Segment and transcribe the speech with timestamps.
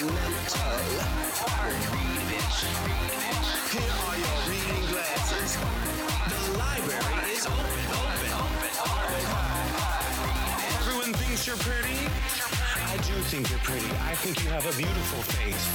[0.00, 0.06] The
[6.56, 7.84] library is open.
[10.78, 12.08] Everyone thinks you're pretty.
[12.88, 13.90] I do think you're pretty.
[14.08, 15.68] I think you have a beautiful face.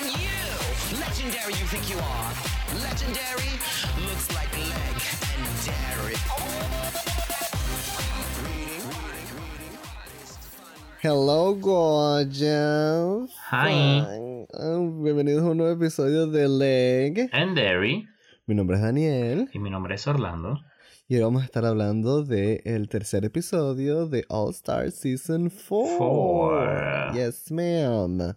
[0.00, 2.32] And you, legendary you think you are.
[2.82, 3.52] Legendary
[4.04, 4.96] looks like leg
[5.36, 7.11] and dairy.
[11.02, 13.30] Hello, gorgeous.
[13.50, 14.00] Hi.
[14.54, 17.28] Ah, Bienvenidos a un nuevo episodio de Leg.
[17.32, 18.06] And Derry.
[18.46, 20.60] Mi nombre es Daniel Y mi nombre es Orlando.
[21.08, 25.98] y hoy vamos a estar hablando del el tercer episodio de All Star Season 4.
[25.98, 27.12] Four.
[27.14, 28.36] Yes, ma'am.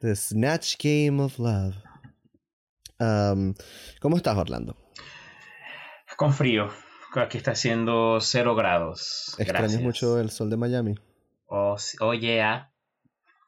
[0.00, 1.76] The Snatch Game of Love.
[2.98, 3.54] Um,
[4.00, 4.76] ¿Cómo estás, Orlando?
[6.16, 6.68] Con frío.
[7.14, 9.36] Aquí está haciendo cero grados.
[9.38, 9.82] ¿Extrañas Gracias.
[9.82, 10.94] mucho el sol de Miami?
[11.54, 12.70] Oh, oh, yeah.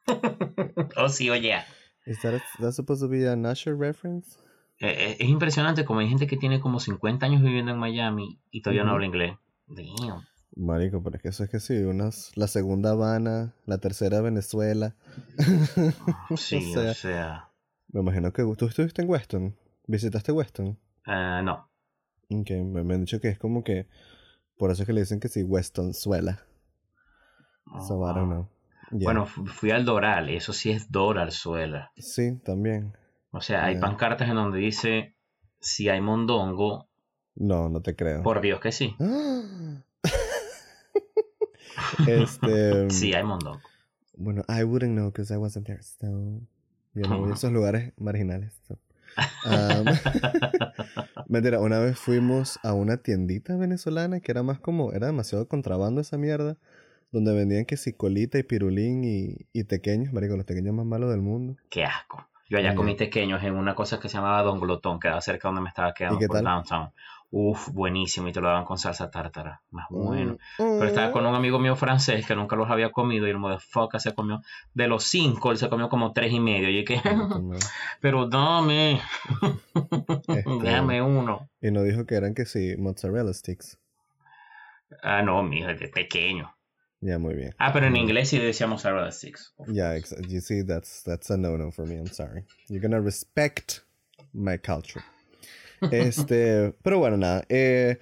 [0.95, 1.65] oh, sí, oh, yeah.
[2.05, 2.39] Is that,
[2.73, 4.37] supposed to be a Usher reference?
[4.79, 8.39] Eh, eh, es impresionante como hay gente que tiene como 50 años viviendo en Miami
[8.51, 9.35] y todavía no habla inglés.
[9.65, 10.23] Damn.
[10.55, 14.95] Marico, pero es que eso es que sí, unas, la segunda Habana, la tercera Venezuela.
[16.37, 17.49] Sí, O sea- o sea.
[17.87, 19.55] Me imagino que tú estuviste en Weston.
[19.87, 20.77] ¿Visitaste Weston?
[21.07, 21.71] eh, no.
[22.29, 23.87] Ok, me, me han dicho que es como que.
[24.57, 25.93] Por eso es que le dicen que sí, Weston
[27.87, 28.47] So I don't know.
[28.91, 29.05] Yeah.
[29.05, 31.91] Bueno, fu- fui al Doral, eso sí es Doral suela.
[31.97, 32.93] Sí, también.
[33.31, 35.15] O sea, hay pancartas en donde dice,
[35.59, 36.87] si hay mondongo,
[37.35, 38.21] No, no te creo.
[38.23, 38.95] por Dios que sí.
[42.07, 42.89] este.
[42.89, 43.61] Sí, hay mondongo.
[44.17, 45.81] Bueno, I wouldn't know because I wasn't there.
[45.83, 46.07] So,
[46.93, 48.53] yo no voy a esos lugares marginales.
[48.67, 48.77] so.
[49.45, 49.85] Um,
[51.27, 56.01] mentira, una vez fuimos a una tiendita venezolana que era más como, era demasiado contrabando
[56.01, 56.57] esa mierda,
[57.15, 61.09] donde vendían que si colita y pirulín y, y tequeños, marico, los tequeños más malos
[61.09, 61.55] del mundo.
[61.69, 62.27] Qué asco.
[62.49, 65.61] Yo allá comí tequeños en una cosa que se llamaba Don Glotón, quedaba cerca donde
[65.61, 66.45] me estaba quedando qué por tal?
[66.45, 66.91] downtown.
[67.31, 69.61] Uf, buenísimo, y te lo daban con salsa tártara.
[69.71, 70.33] Más bueno.
[70.59, 70.77] Mm.
[70.79, 73.99] Pero estaba con un amigo mío francés que nunca los había comido y el motherfucker
[73.99, 74.41] se comió
[74.73, 76.69] de los cinco, él se comió como tres y medio.
[76.69, 77.01] Y que,
[78.01, 79.01] pero dame,
[80.27, 81.49] Este, déjame uno.
[81.61, 83.79] Y nos dijo que eran que sí, mozzarella sticks.
[85.01, 86.54] Ah, no, mijo, es de pequeño.
[87.01, 87.53] Ya, muy bien.
[87.59, 89.53] Ah, pero en inglés sí decíamos Sarah Six.
[89.67, 91.95] Yeah, ex- you see, that's that's a no no for me.
[91.95, 92.43] I'm sorry.
[92.69, 93.81] You're gonna respect
[94.33, 95.03] my culture.
[95.91, 97.43] Este, pero bueno, nada.
[97.49, 97.99] Eh,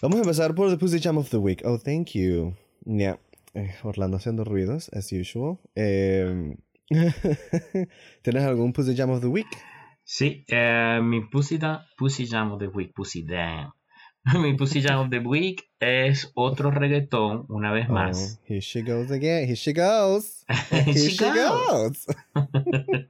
[0.00, 1.60] vamos a empezar por the Pussy Jam of the Week.
[1.64, 2.54] Oh, thank you.
[2.86, 3.18] Yeah.
[3.52, 5.58] Eh, Orlando haciendo ruidos, as usual.
[5.74, 6.56] Eh,
[8.22, 9.46] ¿Tienes algún Pussy Jam of the Week?
[10.04, 13.72] Sí, eh, mi pussy, da- pussy Jam of the Week, Pussy Damn.
[14.40, 18.38] mi Pussy Jam of the Week es otro reggaetón, una vez más.
[18.40, 19.44] Oh, here she goes again.
[19.44, 20.44] Here she goes.
[20.70, 22.06] Here she she goes.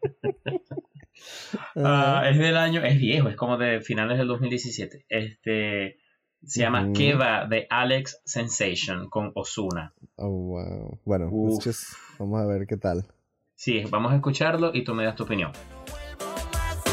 [1.76, 5.06] Ah, es del año, es viejo, es como de finales del 2017.
[5.08, 5.97] Este
[6.44, 6.92] se llama Ujú.
[6.92, 9.94] Keva de Alex Sensation con Osuna.
[10.16, 11.00] Oh, wow.
[11.04, 11.52] Bueno, Uf.
[11.52, 13.06] let's just- vamos a ver qué tal.
[13.54, 15.52] Sí, vamos a escucharlo y tú me das tu opinión.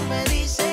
[0.10, 0.71] Me dice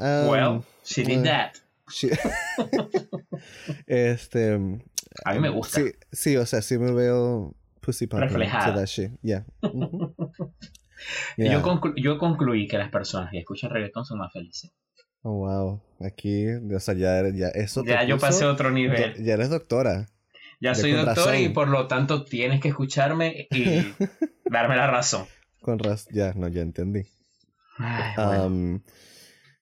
[0.00, 1.52] um, well, she did eh, that.
[1.90, 2.10] she-
[3.86, 4.54] este,
[5.24, 5.80] A mí me gusta.
[5.80, 8.72] sí, sí, o sea, sí me veo pussy Reflejada.
[8.74, 9.12] to that shit.
[9.22, 9.44] Yeah.
[11.36, 14.72] Yo, conclu- yo concluí que las personas que escuchan reggaetón son más felices.
[15.22, 15.80] Oh, wow.
[16.04, 19.14] Aquí, o sea, ya, ya eso Ya yo puso- pasé a otro nivel.
[19.24, 20.08] ya eres doctora.
[20.60, 21.52] Ya soy con doctor y razón.
[21.54, 23.64] por lo tanto tienes que escucharme y
[24.50, 25.26] darme la razón.
[25.60, 27.04] Con raz ya, no, ya entendí.
[27.78, 28.46] Ay, bueno.
[28.46, 28.80] Um,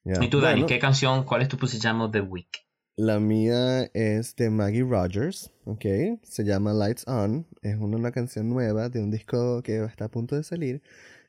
[0.07, 0.25] yeah.
[0.25, 2.67] y tú, Dani, Bueno, ¿qué canción, cuál es tu jam of the week?
[2.97, 5.85] La mía es de Maggie Rogers, ¿ok?
[6.23, 7.47] Se llama Lights On.
[7.61, 10.81] Es una, una canción nueva de un disco que está a punto de salir.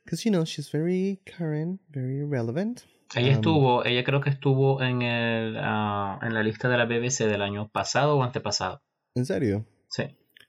[0.02, 2.80] Because, you know, she's very current, very relevant.
[3.14, 6.86] Ella Um, estuvo, ella creo que estuvo en el ah, en la lista de la
[6.86, 8.82] BBC del año pasado o antepasado.
[9.14, 9.66] ¿En serio?
[9.90, 10.04] Sí.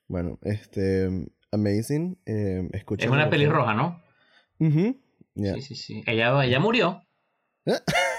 [0.08, 1.28] Bueno, este...
[1.52, 2.18] Amazing.
[2.26, 4.02] Eh, escucha Es una pelirroja, ¿no?
[4.60, 5.56] Yeah.
[5.56, 6.04] Sí, sí, sí.
[6.06, 7.02] Ella, ella murió.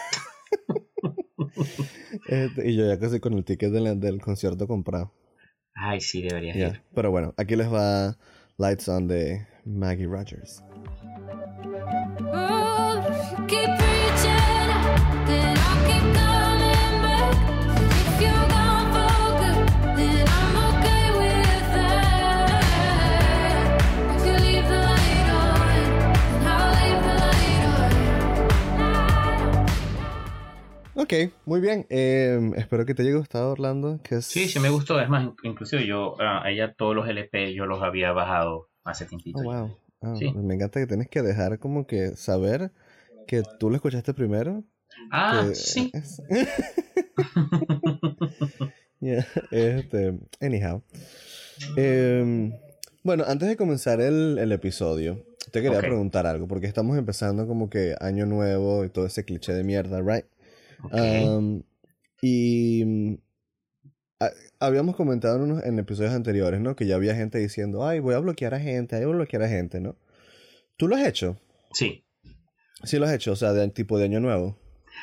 [2.28, 5.12] Este, y yo ya casi con el ticket del, del concierto comprado.
[5.74, 6.68] Ay, sí, deberías Yeah.
[6.70, 6.82] ir.
[6.94, 8.16] Pero bueno, aquí les va
[8.58, 10.62] Lights On de Maggie Rogers.
[12.32, 13.00] Oh,
[13.46, 13.70] keep
[31.00, 31.14] Ok,
[31.46, 31.86] muy bien.
[31.88, 34.00] Eh, espero que te haya gustado, Orlando.
[34.02, 34.26] Que es...
[34.26, 35.00] Sí, sí me gustó.
[35.00, 39.38] Es más, inclusive yo, a ella todos los LP yo los había bajado hace tiempito.
[39.38, 39.76] Oh, wow.
[40.02, 40.30] Ah, Sí.
[40.34, 42.70] Me encanta que tienes que dejar como que saber
[43.26, 44.62] que tú lo escuchaste primero.
[45.10, 45.90] Ah, que sí.
[49.00, 50.82] Yeah, este, anyhow.
[51.76, 52.52] Em,
[53.02, 57.70] bueno, antes de comenzar el, el episodio, te quería preguntar algo, porque estamos empezando como
[57.70, 60.26] que año nuevo y todo ese cliché de mierda, ¿right?
[60.92, 61.62] Um,
[62.22, 63.14] y mm,
[64.20, 64.30] a-
[64.66, 66.76] habíamos comentado en, unos, en episodios anteriores, ¿no?
[66.76, 69.42] Que ya había gente diciendo, ay, voy a bloquear a gente, ay, voy a bloquear
[69.42, 69.96] a gente, ¿no?
[70.76, 71.36] ¿Tú lo has hecho?
[71.72, 72.04] Sí.
[72.84, 74.56] Sí lo has hecho, o sea, de tipo de año nuevo.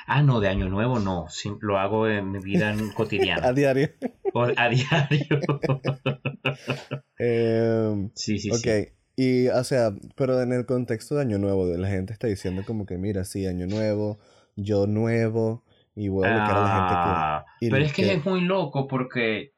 [0.06, 1.28] Ah, no, de año nuevo no.
[1.30, 3.54] Sí, lo hago en mi vida A cotidiana.
[3.54, 3.90] diario.
[4.34, 5.40] o a diario.
[7.20, 8.90] Em, sí, sí, ok, sí.
[9.16, 12.86] y o sea, pero en el contexto de año nuevo, la gente está diciendo como
[12.86, 14.20] que, mira, sí, año nuevo,
[14.56, 15.64] yo nuevo,
[15.98, 17.10] y voy a bloquear a la gente que...
[17.10, 19.52] Ah, pero es que que- es muy loco porque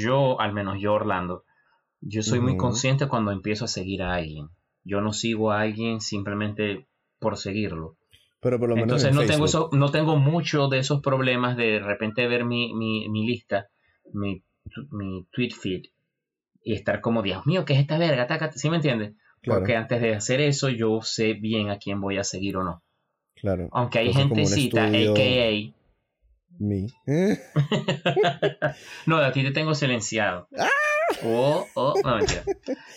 [0.00, 1.44] yo, al menos yo, Orlando,
[2.00, 4.48] yo soy muy consciente cuando empiezo a seguir a alguien.
[4.84, 6.86] Yo no sigo a alguien simplemente
[7.18, 7.96] por seguirlo.
[8.40, 11.56] Pero por lo menos Entonces en no tengo, eso, no tengo mucho de esos problemas
[11.56, 13.68] de de repente ver mi, mi, mi lista,
[14.14, 14.42] mi,
[14.92, 15.82] mi tweet feed
[16.62, 18.26] y estar como, Dios mío, ¿qué es esta verga?
[18.26, 19.14] Taca", ¿Sí me entiendes?
[19.42, 22.64] Claro, Porque antes de hacer eso yo sé bien a quién voy a seguir o
[22.64, 22.82] no.
[23.34, 23.68] Claro.
[23.72, 25.74] Aunque hay gentecita, a.k.a.
[26.58, 26.88] Me.
[29.06, 30.48] No, a ti te tengo silenciado.
[31.24, 32.44] Oh, oh, no, mentira.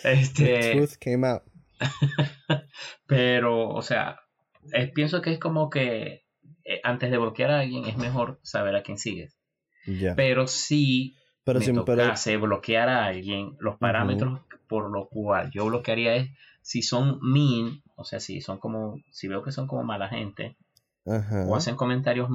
[0.03, 1.41] Este, Truth came out.
[3.07, 4.19] pero, o sea,
[4.71, 6.23] eh, pienso que es como que
[6.63, 9.35] eh, antes de bloquear a alguien es mejor saber a quién sigues.
[10.15, 11.83] Pero si Pero me pero...
[11.83, 16.29] tocase bloquear a alguien, los parámetros por lo cual yo bloquearía es
[16.61, 20.55] si son mean, o sea, si son como, si veo que son como mala gente
[21.05, 21.45] Ajá.
[21.47, 22.29] o hacen comentarios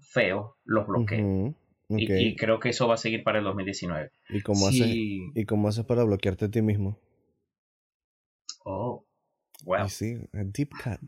[0.00, 1.54] feos, los bloqueo.
[1.88, 4.10] Y- creo que eso va a seguir para el 2019.
[4.30, 5.30] ¿Y cómo haces, Sí.
[5.34, 6.98] ¿Y cómo haces para bloquearte a ti mismo?
[8.64, 9.04] Oh,
[9.64, 9.88] wow.
[9.88, 11.00] Sí, deep cut.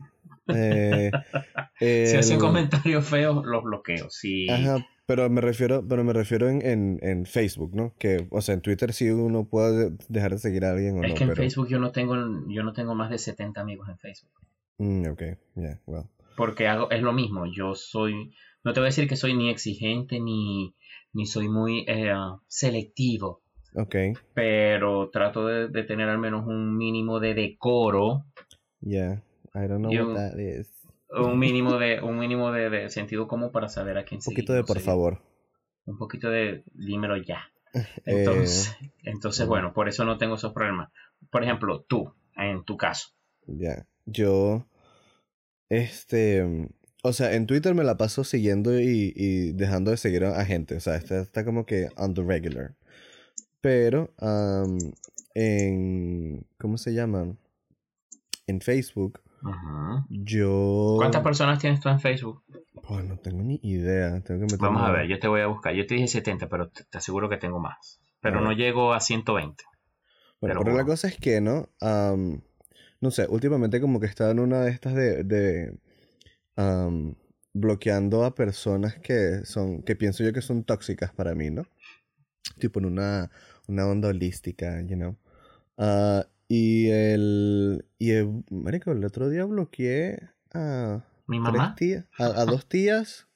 [0.49, 1.11] Eh,
[1.79, 4.07] Si hacen comentarios feos, los bloqueo.
[4.49, 7.93] Ajá, pero me refiero, pero me refiero en, en, en Facebook, ¿no?
[7.99, 11.09] Que, o sea, en Twitter sí uno puede dejar de seguir a alguien o es
[11.09, 11.41] no, que en pero...
[11.43, 12.15] Facebook yo no tengo
[12.49, 14.31] yo no tengo más de 70 amigos en Facebook.
[14.79, 15.21] Mm, ok,
[15.55, 16.05] yeah, well.
[16.35, 17.45] Porque hago, es lo mismo.
[17.45, 18.33] Yo soy,
[18.63, 20.75] no te voy a decir que soy ni exigente ni,
[21.13, 22.11] ni soy muy eh,
[22.47, 23.43] selectivo.
[23.75, 23.95] Ok,
[24.33, 28.25] Pero trato de, de tener al menos un mínimo de decoro.
[28.81, 29.21] yeah.
[29.63, 30.71] I don't know what that is.
[31.09, 34.35] Un mínimo de, un mínimo de, de sentido común para saber a quién Un seguir.
[34.37, 34.85] poquito de por seguir.
[34.85, 35.21] favor.
[35.85, 37.41] Un poquito de dímelo ya.
[37.73, 39.73] Eh, Entonces, entonces, bueno.
[39.73, 40.89] por eso no tengo esos problemas.
[41.29, 43.09] Por ejemplo, tú, en tu caso.
[43.45, 44.65] Ya, yo,
[45.69, 46.69] este,
[47.03, 50.75] o sea, en Twitter me la paso siguiendo y, y dejando de seguir a, gente,
[50.75, 52.75] o sea, está, está como que on the regular.
[53.61, 54.77] Pero, am,
[55.35, 57.37] en, ¿cómo se llaman?
[58.47, 60.05] En Facebook, Ujú.
[60.09, 60.95] yo...
[60.97, 62.43] ¿Cuántas personas tienes tú en Facebook?
[62.87, 65.41] Pues no tengo ni idea, tengo que meterme Vamos a a- ver, yo te voy
[65.41, 65.73] a buscar.
[65.73, 67.99] Yo te dije 70, pero te, te aseguro que tengo más.
[68.21, 69.63] Pero no llego a 120.
[70.39, 70.87] Bueno, Pero pero la bueno.
[70.87, 71.69] cosa es que, ¿no?
[71.81, 72.41] Am,
[73.01, 75.23] no sé, últimamente como que estaba en una de estas de,
[77.53, 81.63] bloqueando a personas que son, que pienso yo que son tóxicas para mí, ¿no?
[82.59, 83.29] Tipo en una,
[83.67, 85.15] una onda holística, you know.
[85.77, 91.75] Ah, y el, y el, marico, el otro día bloqueé a ¿Mi tres mamá?
[91.75, 93.27] tías, a, a dos tías,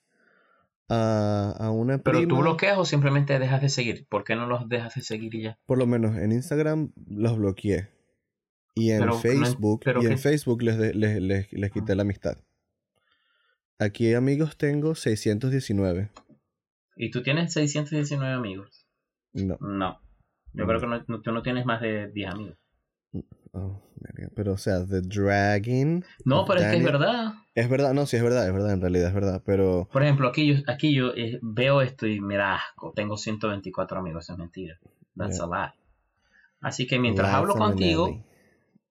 [0.90, 2.42] a, a una ¿Pero tú prima.
[2.42, 4.08] bloqueas o simplemente dejas de seguir?
[4.08, 5.60] ¿Por qué no los dejas de seguir y ya?
[5.66, 7.90] Por lo menos en Instagram los bloqueé.
[8.74, 11.72] Y en Pero no en- Facebook, pero y en Facebook les, de- les, les, les
[11.72, 12.38] quité la amistad.
[13.80, 16.10] Aquí amigos tengo 619.
[16.96, 18.88] ¿Y tú tienes 619 amigos?
[19.34, 19.58] No.
[19.60, 20.00] No.
[20.54, 20.68] Yo No.
[20.68, 22.58] creo que no- no- tú no tienes más de 10 amigos.
[23.54, 23.82] Oh.
[24.36, 26.04] Pero o sea, The Dragon.
[26.26, 27.34] No, pero es que es verdad.
[27.54, 29.42] Es verdad, no, sí es verdad, es verdad, en realidad es verdad.
[29.46, 32.94] Pero Por ejemplo, aquí yo, aquí yo eh, veo esto y me da asco.
[32.96, 34.80] Tengo 124 amigos, eso es mentira.
[35.18, 35.46] That's Yeah.
[35.46, 35.74] a lie.
[36.62, 38.24] Así que mientras hablo contigo.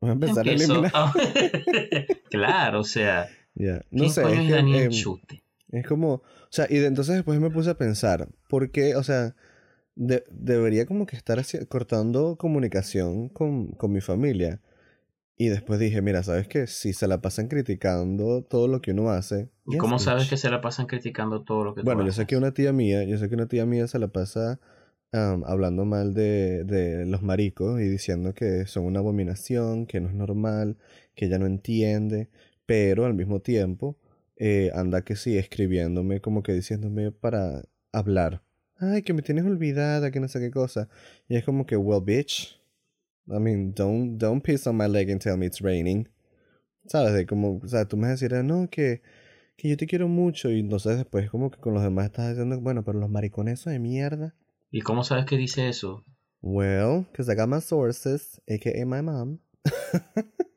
[0.00, 0.90] Voy a empezar a eliminar.
[0.94, 1.12] a-
[2.30, 5.42] claro, o sea, Ya, No ¿quién sé, es que, em, Chute?
[5.72, 9.02] Es como, o sea, y de, entonces después me puse a pensar, ¿por qué, o
[9.02, 9.34] sea,
[9.96, 14.60] de- debería como que estar cortando comunicación con, con mi familia?
[15.36, 16.66] Y después dije, mira, ¿sabes qué?
[16.66, 19.50] Si se la pasan criticando todo lo que uno hace.
[19.64, 22.18] ¿Y cómo sabes que se la pasan criticando todo lo que tú Bueno, yo haces?
[22.18, 24.60] sé que una tía mía, yo sé que una tía mía se la pasa
[25.12, 30.08] am, hablando mal de, de los maricos y diciendo que son una abominación, que no
[30.08, 30.76] es normal,
[31.14, 32.28] que ella no entiende,
[32.66, 33.96] pero al mismo tiempo
[34.36, 38.42] eh, anda que sí, escribiéndome, como que diciéndome para hablar.
[38.80, 40.88] Ay, que me tienes olvidada, que no sé qué cosa.
[41.28, 42.58] Y es como que, well, bitch.
[43.28, 46.08] I mean, don't, don't piss on my leg and tell me it's raining.
[46.86, 47.12] ¿Sabes?
[47.12, 49.02] De como, o sea, tú me vas a decir, "Ah, no, que,
[49.56, 50.50] que yo te quiero mucho.
[50.50, 53.74] Y entonces después como que con los demás estás diciendo, bueno, pero los maricones son
[53.74, 54.34] de mierda.
[54.70, 56.04] ¿Y cómo sabes que dice eso?
[56.40, 59.38] Well, because I got my sources, aka my mom.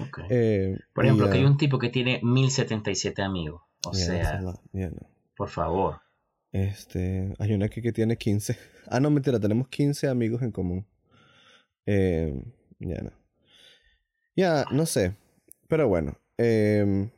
[0.00, 0.20] Ok.
[0.28, 3.62] Eh, Por ejemplo, y, que hay un tipo que tiene 1077 amigos.
[3.86, 4.40] O yeah, sea.
[4.72, 5.08] Yeah, no.
[5.34, 6.00] por favor.
[6.52, 8.58] Este, hay una que, que tiene 15.
[8.90, 10.86] Ah, no, mentira, tenemos 15 amigos en común.
[11.84, 12.32] Eh,
[12.78, 13.12] ya no.
[14.34, 15.14] Ya, no sé.
[15.68, 17.10] Pero bueno, em,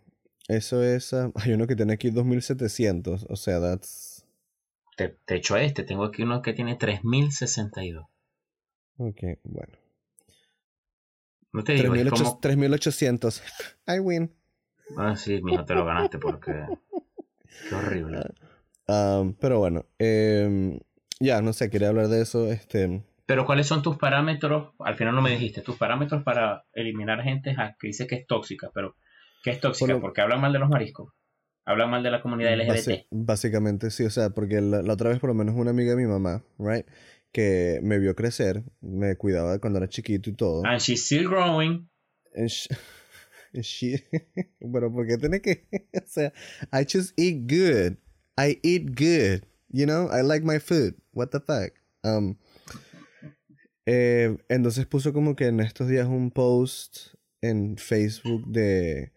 [0.48, 1.12] eso es...
[1.12, 3.26] ah, hay uno que tiene aquí 2700.
[3.28, 4.26] O sea, that's...
[4.96, 5.84] Te, te echo este.
[5.84, 8.04] Tengo aquí uno que tiene 3062.
[8.96, 9.78] Ok, bueno.
[11.52, 12.28] No te digo, es 3800.
[12.28, 12.40] como...
[12.40, 13.42] 3800.
[13.86, 14.34] I win.
[14.96, 16.66] Ah, sí, mijo, te lo ganaste porque...
[17.68, 18.22] Qué horrible.
[18.90, 20.80] Um, pero bueno, em,
[21.20, 22.50] ya, no sé, quería hablar de eso.
[22.50, 24.74] Este, Pero ¿cuáles son tus parámetros?
[24.80, 25.60] Al final no me dijiste.
[25.62, 28.70] Tus parámetros para eliminar gente que dice que es tóxica.
[28.74, 28.96] Pero
[29.44, 29.86] ¿qué es tóxica?
[29.92, 31.12] Por lo- Porque hablan mal de los mariscos.
[31.66, 32.88] Hablan mal de la comunidad LGBT.
[32.88, 35.90] Basi- básicamente sí, o sea, porque la, la otra vez por lo menos una amiga
[35.90, 36.86] de mi mamá, right,
[37.32, 40.62] que me vio crecer, me cuidaba cuando era chiquito y todo.
[40.64, 41.88] And she's still growing.
[42.34, 42.66] And sh-
[43.54, 44.02] and she-
[44.72, 46.32] pero ¿por qué tiene que, o sea,
[46.72, 47.98] I just eat good,
[48.38, 51.72] I eat good, you know, I like my food, what the fuck.
[52.04, 52.36] Um,
[53.86, 59.12] eh, entonces puso como que en estos días un post en Facebook de,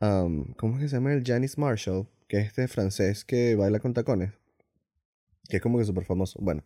[0.00, 1.12] um, ¿cómo es que se llama?
[1.12, 4.32] El Janice Marshall, que es este francés que baila con tacones,
[5.48, 6.38] que es como que súper famoso.
[6.40, 6.64] Bueno,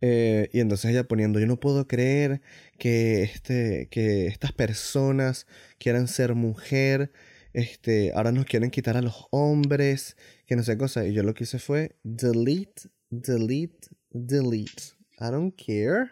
[0.00, 2.40] eh, y entonces ella poniendo, yo no puedo creer
[2.78, 5.46] que, este, que estas personas
[5.78, 7.10] quieran ser mujer,
[7.52, 11.06] este, ahora nos quieren quitar a los hombres, que no sé cosa.
[11.06, 14.82] Y yo lo que hice fue delete, delete, delete.
[15.20, 16.10] I don't care.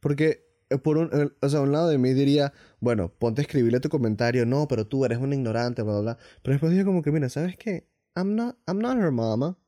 [0.00, 3.44] Porque eh, por un, eh, o sea, un lado de mí diría, bueno, ponte a
[3.44, 6.18] escribirle tu comentario, no, pero tú eres un ignorante, bla, bla, bla.
[6.42, 7.86] Pero después dije como que, mira, ¿sabes qué?
[8.16, 9.58] I'm not, I'm not her mama.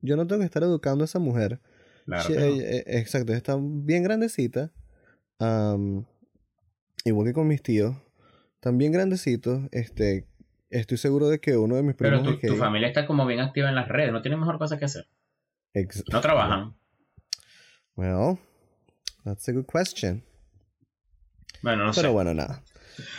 [0.00, 1.60] Yo no tengo que estar educando a esa mujer.
[2.06, 2.40] Claro no.
[2.40, 4.72] ella- eh, exacto, está bien grandecita.
[5.38, 6.04] am,
[7.04, 7.96] igual que con mis tíos.
[8.72, 9.62] Bien grandecitos.
[9.72, 10.26] Este,
[10.80, 12.58] estoy seguro de que uno de mis Pero primos tu, es tu gay.
[12.58, 14.12] familia está como bien activa en las redes.
[14.12, 15.06] No tiene mejor cosa que hacer.
[15.72, 16.74] Ex- No trabajan.
[17.96, 18.38] Well,
[19.24, 20.24] that's a good question.
[21.62, 22.00] Bueno, no sé.
[22.02, 22.62] Pero bueno, nada.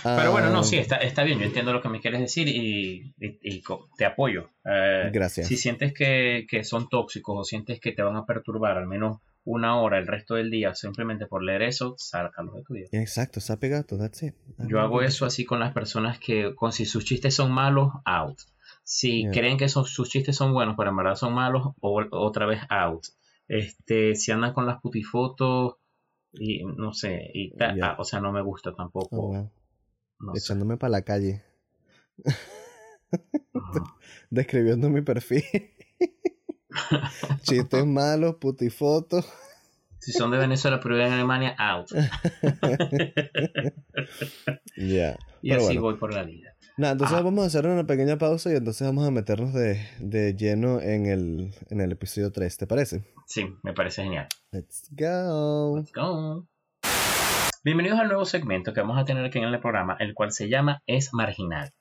[0.03, 1.39] Pero bueno, no, Am, sí, está, está bien.
[1.39, 3.61] Yo entiendo lo que me quieres decir y, y-
[3.97, 4.49] te apoyo.
[4.63, 5.47] Eh, Gracias.
[5.47, 9.19] Si sientes que, que son tóxicos o sientes que te van a perturbar al menos
[9.45, 12.87] una hora el resto del día simplemente por leer eso, sácalos de tu vida.
[12.91, 14.35] Exacto, está pegado, that's it.
[14.57, 18.39] Yo hago eso así con las personas que, con si sus chistes son malos, out.
[18.83, 19.31] Si Yeah.
[19.31, 23.05] creen que sus chistes son buenos, pero en verdad son malos, o, otra vez out.
[23.47, 25.75] Este, si andan con las putifotos
[26.33, 27.91] y no sé, y ta- Yeah.
[27.91, 29.15] ah, o sea, no me gusta tampoco.
[29.15, 29.51] Oh, wow.
[30.19, 30.39] no sé.
[30.39, 31.43] Echándome para la calle.
[34.29, 35.43] Describiendo mi perfil.
[37.43, 39.25] Chistes malos, putifotos.
[39.99, 41.87] Si son de Venezuela pero viven en Alemania, out.
[44.77, 45.17] Ya.
[45.41, 45.81] Y Pero así bueno.
[45.81, 46.55] voy por la vida.
[46.77, 47.21] Nada, entonces Ah.
[47.21, 51.05] vamos a hacer una pequeña pausa y entonces vamos a meternos de, de lleno en
[51.05, 53.03] el, en el episodio 3, ¿te parece?
[53.27, 54.27] Sí, me parece genial.
[54.51, 55.77] Let's go.
[55.77, 56.45] Let's go.
[57.63, 60.49] Bienvenidos al nuevo segmento que vamos a tener aquí en el programa, el cual se
[60.49, 61.71] llama Es Marginal.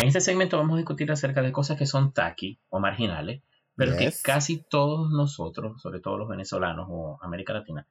[0.00, 3.42] En este segmento vamos a discutir acerca de cosas que son tacky o marginales,
[3.76, 7.86] pero que casi todos nosotros, sobre todo los venezolanos o América Latina,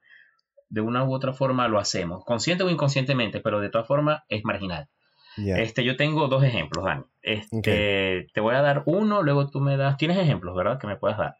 [0.68, 4.44] de una u otra forma lo hacemos, consciente o inconscientemente, pero de todas formas es
[4.44, 4.88] marginal.
[5.36, 7.04] Este, yo tengo dos ejemplos, Dani.
[7.22, 9.96] Este, Te voy a dar uno, luego tú me das.
[9.96, 10.80] Tienes ejemplos, ¿verdad?
[10.80, 11.36] Que me puedas dar.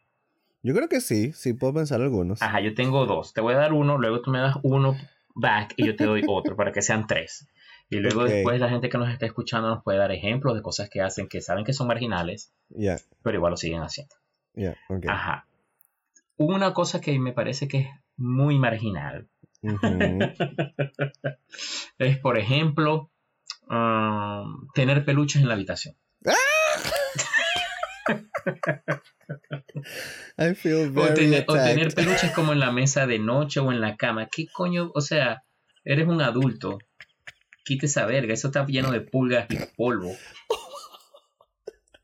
[0.63, 2.41] Yo creo que sí, sí puedo pensar algunos.
[2.41, 3.33] Ajá, yo tengo dos.
[3.33, 4.95] Te voy a dar uno, luego tú me das uno
[5.35, 7.47] back y yo te doy otro para que sean tres.
[7.89, 10.89] Y luego después la gente que nos está escuchando nos puede dar ejemplos de cosas
[10.89, 12.51] que hacen que saben que son marginales,
[13.21, 14.15] pero igual lo siguen haciendo.
[14.53, 15.05] ya, ok.
[15.07, 15.47] Ajá.
[16.37, 17.87] Una cosa que me parece que es
[18.17, 19.27] muy marginal
[21.97, 23.11] es, por ejemplo,
[23.69, 25.95] um, tener peluches en la habitación.
[30.37, 31.95] I feel O tener, o tener attacked.
[31.95, 34.27] peluches como en la mesa de noche o en la cama.
[34.31, 34.91] ¿Qué coño?
[34.93, 35.43] O sea,
[35.83, 36.79] eres un adulto.
[37.63, 38.33] Quita esa verga.
[38.33, 40.11] Eso está lleno de pulgas y polvo.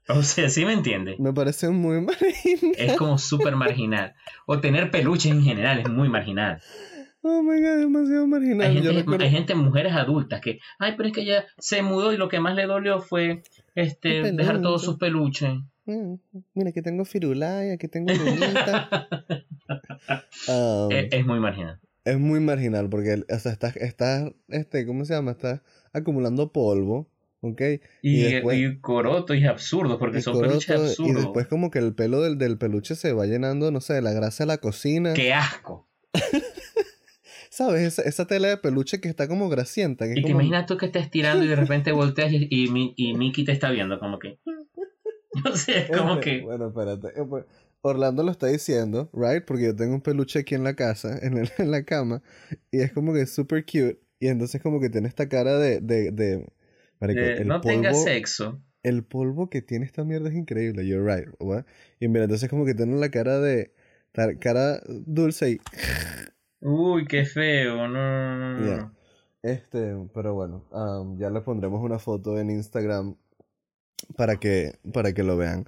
[0.10, 1.20] O sea, ¿sí me entiendes?
[1.20, 2.76] Me parece muy marginal.
[2.78, 4.14] Es como súper marginal.
[4.46, 6.62] O tener peluches en general es muy marginal.
[7.24, 8.68] Oh my god, demasiado marginal.
[8.68, 12.12] Hay gente, recuerdo- hay gente, mujeres adultas que, ay, pero es que ella se mudó
[12.12, 13.44] y lo que más le dolió fue
[13.76, 15.52] este dejar todos sus peluches.
[15.86, 16.16] Mm,
[16.54, 18.12] Mira, aquí tengo firula y aquí tengo.
[20.48, 21.80] Um, Es, es muy marginal.
[22.04, 25.32] es muy marginal porque o sea, estás, estás, este, ¿cómo se llama?
[25.32, 25.62] Estás
[25.94, 27.10] acumulando polvo,
[27.42, 27.62] ¿ok?
[28.02, 31.24] Y, y después- y coroto y es absurdo porque Y son peluches coroto, y absurdos.
[31.24, 34.12] después como que el pelo del, del peluche se va llenando, no sé, de la
[34.14, 35.14] grasa de la cocina.
[35.14, 35.88] ¡Qué asco!
[37.50, 37.82] ¿Sabes?
[37.84, 40.06] Esa, esa tela de peluche que está como grasienta.
[40.06, 42.48] Que es Y te como- imaginas tú que estés tirando y de repente volteas y,
[42.50, 44.40] y, y Mickey te está viendo como que...
[45.46, 46.42] No sé, es como Este, que...
[46.42, 47.08] Bueno, espérate.
[47.20, 47.46] eh, pues,
[47.82, 49.44] Orlando lo está diciendo, right?
[49.46, 52.22] Porque yo tengo un peluche aquí en la casa, en, el- en la cama,
[52.72, 54.00] y es como que super cute.
[54.20, 55.80] Y entonces como que tiene esta cara de...
[55.82, 56.46] de, de
[57.00, 58.62] marico, de, el no tenga polvo- sexo.
[58.84, 61.28] El polvo que tiene esta mierda es increíble, you're right.
[61.40, 61.66] what?
[62.00, 63.74] Y mira, entonces como que tiene la cara de...
[64.40, 65.60] Cara dulce y...
[66.62, 67.88] Uy, qué feo.
[67.88, 68.66] No, no, no, no.
[68.66, 68.94] Yeah.
[69.44, 70.66] Este, pero bueno,
[71.18, 73.16] ya le pondremos una foto en Instagram
[74.16, 75.66] para que, para que lo vean.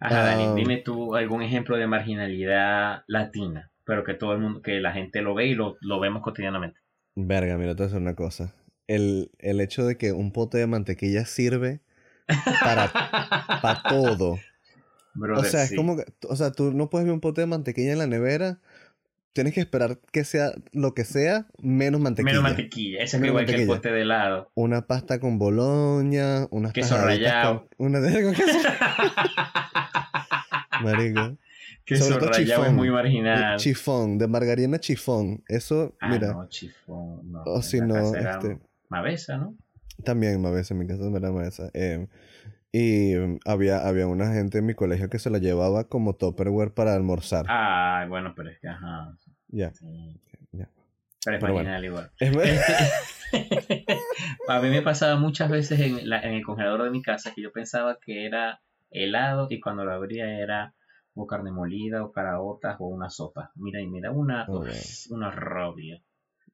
[0.00, 0.54] Ajá, Dani, Ah.
[0.54, 5.22] dime tú algún ejemplo de marginalidad latina, pero que todo el mundo, que la gente
[5.22, 6.80] lo ve y lo, lo vemos cotidianamente.
[7.16, 8.54] Verga, mira, te voy a decir una cosa.
[8.86, 11.80] El, el hecho de que un pote de mantequilla sirve
[12.62, 12.92] para,
[13.62, 14.38] para todo.
[15.36, 15.76] O sea, es sí.
[15.76, 18.60] como que, o sea, tú no puedes ver un pote de mantequilla en la nevera.
[19.34, 22.30] Tienes que esperar que sea lo que sea, menos mantequilla.
[22.32, 23.00] Menos mantequilla.
[23.02, 24.50] Eso es igual que el pote de helado.
[24.54, 27.66] Una pasta con boloña, unas Queso rallado.
[27.76, 28.58] con- una de con queso.
[30.82, 31.36] Marico.
[31.84, 33.58] que Sobre eso todo rayado es muy marginal.
[33.58, 35.42] Chifón, de margarina chifón.
[35.48, 37.30] Eso, Ah, mira, no, chifón.
[37.30, 39.56] No, o si no, era este, Mavesa, ¿no?
[40.04, 41.70] también a veces en mi casa me la mesa.
[41.74, 42.06] eh,
[42.72, 46.72] y mm, había, había una gente en mi colegio que se la llevaba como Tupperware
[46.74, 47.46] para almorzar.
[47.48, 49.16] Ay, bueno, pero es que, ajá.
[49.54, 49.72] Ya.
[49.72, 50.20] sí.
[50.52, 50.68] Ya.
[51.24, 51.70] Pero es Pero bueno.
[51.70, 52.10] marginal igual.
[52.18, 52.36] Es
[54.48, 57.42] a mí me pasaba muchas veces en, la- en el congelador de mi casa que
[57.42, 60.74] yo pensaba que era helado y cuando lo abría era
[61.14, 63.52] o carne molida o caraotas o una sopa.
[63.54, 66.00] Mira, y mira una, uf, una rabia.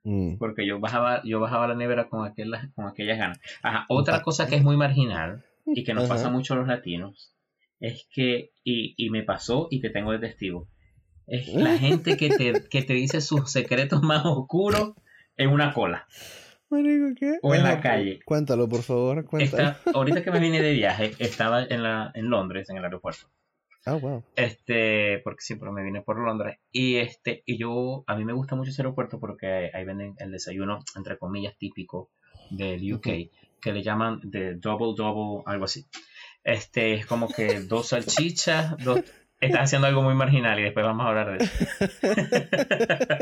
[0.04, 3.40] Mm, Porque yo bajaba, yo bajaba la nevera con aquellas, con aquellas ganas.
[3.62, 6.14] Ajá, otra cosa que es muy marginal y que nos Ajá.
[6.14, 7.34] pasa mucho a los latinos
[7.80, 10.68] es que, y, y me pasó y te tengo de testigo,
[11.30, 14.92] es la gente que te, que te dice sus secretos más oscuros
[15.36, 16.06] en una cola.
[16.68, 17.38] Marico, ¿qué?
[17.42, 18.20] O en la calle.
[18.24, 19.70] Cuéntalo, por favor, cuéntalo.
[19.70, 23.28] Esta- ahorita que me vine de viaje, estaba en, la, en Londres, en el aeropuerto.
[23.86, 24.22] Ah, wow.
[24.36, 26.58] Este, porque siempre me vine por Londres.
[26.70, 30.30] Y este, y yo, a mí me gusta mucho ese aeropuerto porque ahí venden el
[30.32, 32.10] desayuno, entre comillas, típico
[32.50, 33.08] del UK,
[33.60, 35.86] que le llaman de double double, algo así.
[36.44, 39.00] Este, es como que dos salchichas, dos.
[39.40, 41.66] Estás haciendo algo muy marginal y después vamos a hablar de eso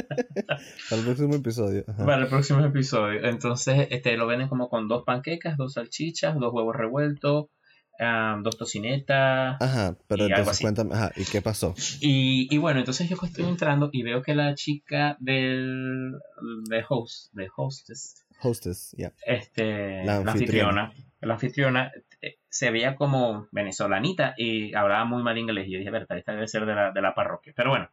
[0.91, 1.85] Para el próximo episodio.
[1.87, 2.05] Ajá.
[2.05, 3.25] para el próximo episodio.
[3.25, 7.47] Entonces, este, lo venden como con dos panquecas, dos salchichas, dos huevos revueltos,
[8.01, 11.75] ah, dos tocinetas, Ajá, pero y entonces cuéntame, ajá, ¿y qué pasó?
[12.01, 16.13] Y, y bueno, entonces yo estoy entrando y veo que la chica del
[16.69, 19.13] de host, de hostess, Hostess, ya.
[19.27, 20.93] este, La la, anfitriona.
[21.21, 21.91] la anfitriona
[22.51, 25.69] se veía como venezolanita y hablaba muy mal inglés.
[25.69, 27.53] Y yo dije, verdad, esta debe ser de la, de la parroquia.
[27.57, 27.91] Pero bueno,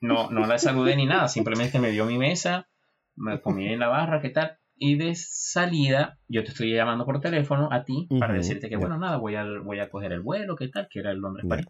[0.00, 2.68] no, no la saludé ni nada, simplemente me dio mi mesa,
[3.16, 4.58] me comí en la barra, ¿qué tal?
[4.76, 8.74] Y de salida, yo te estoy llamando por teléfono a ti para Ujú, decirte que,
[8.74, 8.80] ya.
[8.80, 10.88] bueno, nada, voy a, voy a coger el vuelo, ¿qué tal?
[10.90, 11.46] Que era el Londres.
[11.48, 11.66] París.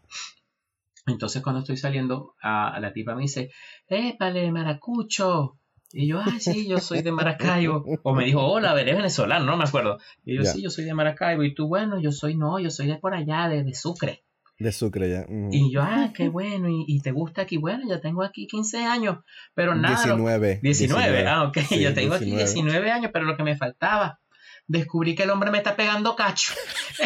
[1.06, 3.50] Entonces, cuando estoy saliendo, a, a la tipa me dice,
[3.88, 5.58] ¡Épale, maracucho!
[5.96, 7.84] Y yo, ah, sí, yo soy de Maracaibo.
[8.02, 9.98] O me dijo, hola, eres venezolano, no me acuerdo.
[10.24, 11.44] Y yo, sí, yo soy de Maracaibo.
[11.44, 14.24] Y tú, bueno, yo soy, no, yo soy de por allá, de, de Sucre.
[14.58, 15.24] De Sucre ya.
[15.52, 16.68] Y yo, ah, qué bueno.
[16.68, 17.58] ¿Y, y te gusta aquí?
[17.58, 19.18] Bueno, yo tengo aquí 15 años.
[19.54, 20.60] Pero nada, lo- 19.
[20.62, 21.58] 19, ah, ok.
[21.68, 22.52] Sí, yo tengo aquí 19.
[22.52, 24.18] 19 años, pero lo que me faltaba,
[24.66, 26.54] descubrí que el hombre me está pegando cacho.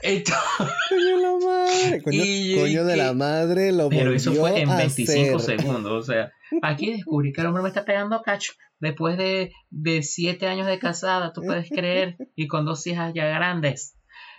[0.00, 0.42] Entonces,
[0.88, 2.02] Coño de la madre.
[2.02, 5.60] Coño, Y yo coño de la madre lo pero eso fue en a 25 hacer.
[5.60, 5.92] segundos.
[6.08, 6.32] O sea,
[6.62, 8.52] aquí descubrí que el hombre me está pegando cacho.
[8.78, 13.26] Después de, de 7 años de casada, tú puedes creer, y con dos hijas ya
[13.26, 13.96] grandes.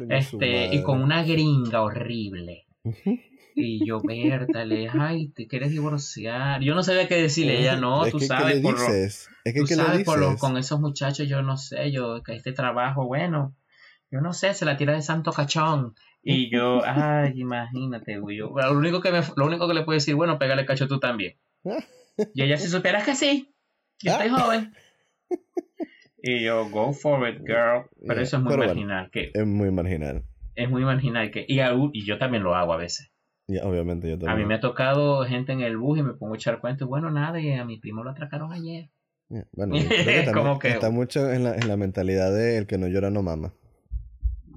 [0.09, 2.65] Este, y con una gringa horrible.
[3.59, 6.61] Y yo, Bertale, ay, te quieres divorciar.
[6.61, 7.59] Yo no sabía qué decirle.
[7.61, 9.29] Ella, no, Es tú que, ¿qué sabes, por lo, dices?
[9.43, 12.21] Es que, tú ¿qué le sabes, por lo- con esos muchachos, yo no sé, yo,
[12.21, 13.55] que este trabajo, bueno,
[14.11, 15.95] yo no sé, se la tira de santo cachón.
[16.23, 18.37] Y yo, ay, imagínate, güey.
[18.37, 20.99] yo- lo, único que me, lo único que le puedo decir, bueno, pégale cacho tú
[20.99, 21.37] también.
[22.33, 23.53] Y ella, si supieras que sí,
[24.01, 24.73] yo estoy joven.
[26.21, 27.85] Y yo, go for it, girl.
[28.01, 28.73] Pero Yeah, eso es muy pero bueno.
[28.73, 29.09] marginal.
[29.11, 30.23] Que Es muy marginal.
[30.55, 31.31] es muy marginal.
[31.31, 31.59] Que, y,
[31.93, 33.11] y yo también lo hago a veces.
[33.47, 34.39] Ya, obviamente yo A también.
[34.39, 36.87] mí me ha tocado gente en el bus y me pongo a echar cuentos.
[36.87, 38.89] Bueno, nada, y a mi primo lo atracaron ayer.
[39.29, 42.33] Yeah, Bueno, yo creo que también Como que- está mucho en la, en la mentalidad
[42.33, 43.53] de el que no llora no mama.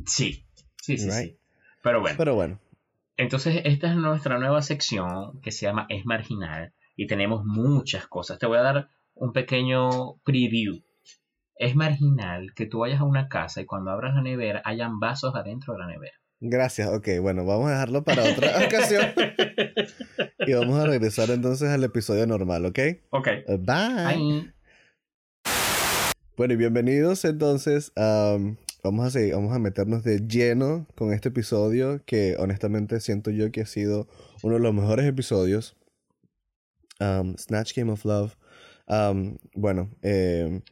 [0.07, 0.45] Sí,
[0.83, 1.31] sí, sí, Right.
[1.33, 1.39] sí.
[1.83, 2.59] Pero bueno, Pero bueno,
[3.17, 8.39] entonces esta es nuestra nueva sección que se llama Es Marginal y tenemos muchas cosas.
[8.39, 10.83] Te voy a dar un pequeño preview.
[11.57, 15.35] Es marginal que tú vayas a una casa y cuando abras la nevera hayan vasos
[15.35, 16.15] adentro de la nevera.
[16.41, 16.89] gracias.
[16.89, 19.13] Ok, bueno, vamos a dejarlo para otra ocasión.
[20.47, 22.79] Y vamos a regresar entonces al episodio normal, ¿ok?
[23.11, 23.29] Ok.
[23.47, 24.07] Uh, Bye.
[24.07, 24.51] Ahí.
[26.37, 27.93] Bueno, y bienvenidos entonces.
[27.97, 33.31] am, vamos a seguir, vamos a meternos de lleno con este episodio que honestamente siento
[33.31, 34.09] yo que ha sido
[34.43, 35.77] uno de los mejores episodios.
[36.99, 38.37] Am, Snatch Game of Love.
[38.87, 40.63] Am, bueno, em,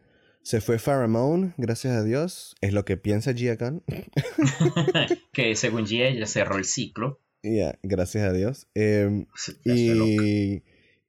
[0.42, 2.56] se fue Pharamone, gracias a Dios.
[2.60, 3.82] Es lo que piensa Gia Khan.
[5.32, 7.20] que según Gia ya cerró el ciclo.
[7.42, 8.66] Ya, gracias a Dios.
[8.74, 9.26] Loca.
[9.64, 10.62] y,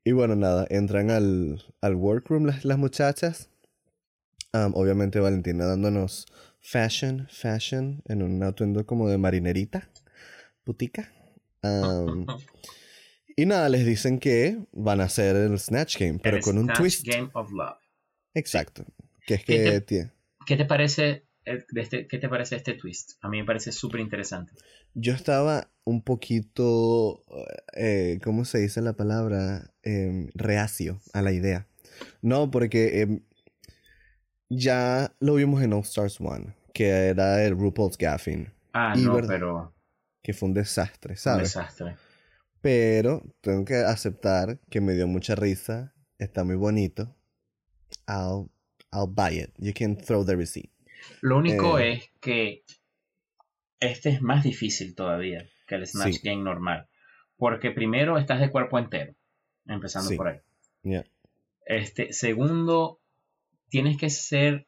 [0.04, 3.50] y bueno, nada, entran al, al workroom las, las muchachas.
[4.52, 6.26] Am, obviamente Valentina dándonos
[6.60, 9.90] fashion, fashion, en un atuendo como de marinerita,
[10.64, 11.12] putica.
[13.36, 16.66] Y nada, les dicen que van a hacer el Snatch Game, pero El con un
[16.66, 17.08] Snatch twist.
[17.08, 17.78] Game of Love.
[18.34, 18.86] Exacto.
[19.26, 20.12] Que es ¿Qué que te- tie-
[20.46, 23.12] ¿Qué te parece eh, este, qué te parece este twist?
[23.22, 24.52] A mí me parece súper interesante.
[24.94, 27.24] yo estaba un poquito,
[27.76, 29.72] eh, ¿cómo se dice la palabra?
[29.84, 31.68] Em, reacio a la idea.
[32.22, 33.22] No, porque em,
[34.50, 39.16] ya lo vimos en All Stars One, que era el RuPaul's Gaffin, Ah, Y no,
[39.16, 39.74] verdad- pero
[40.22, 41.44] que fue un desastre, un ¿sabes?
[41.56, 41.96] desastre.
[42.62, 47.16] Pero tengo que aceptar que me dio mucha risa, está muy bonito.
[48.08, 48.50] I'll,
[48.94, 49.52] I'll buy it.
[49.58, 50.72] You can throw the receipt.
[51.22, 51.94] Lo único Eh.
[51.94, 52.64] es que
[53.80, 56.22] este es más difícil todavía que el Snatch Sí.
[56.24, 56.88] Game normal.
[57.38, 59.16] Porque primero estás de cuerpo entero,
[59.66, 60.16] empezando Sí.
[60.18, 60.40] por ahí.
[60.84, 61.06] Yeah.
[61.66, 63.00] Este, segundo,
[63.70, 64.66] tienes que ser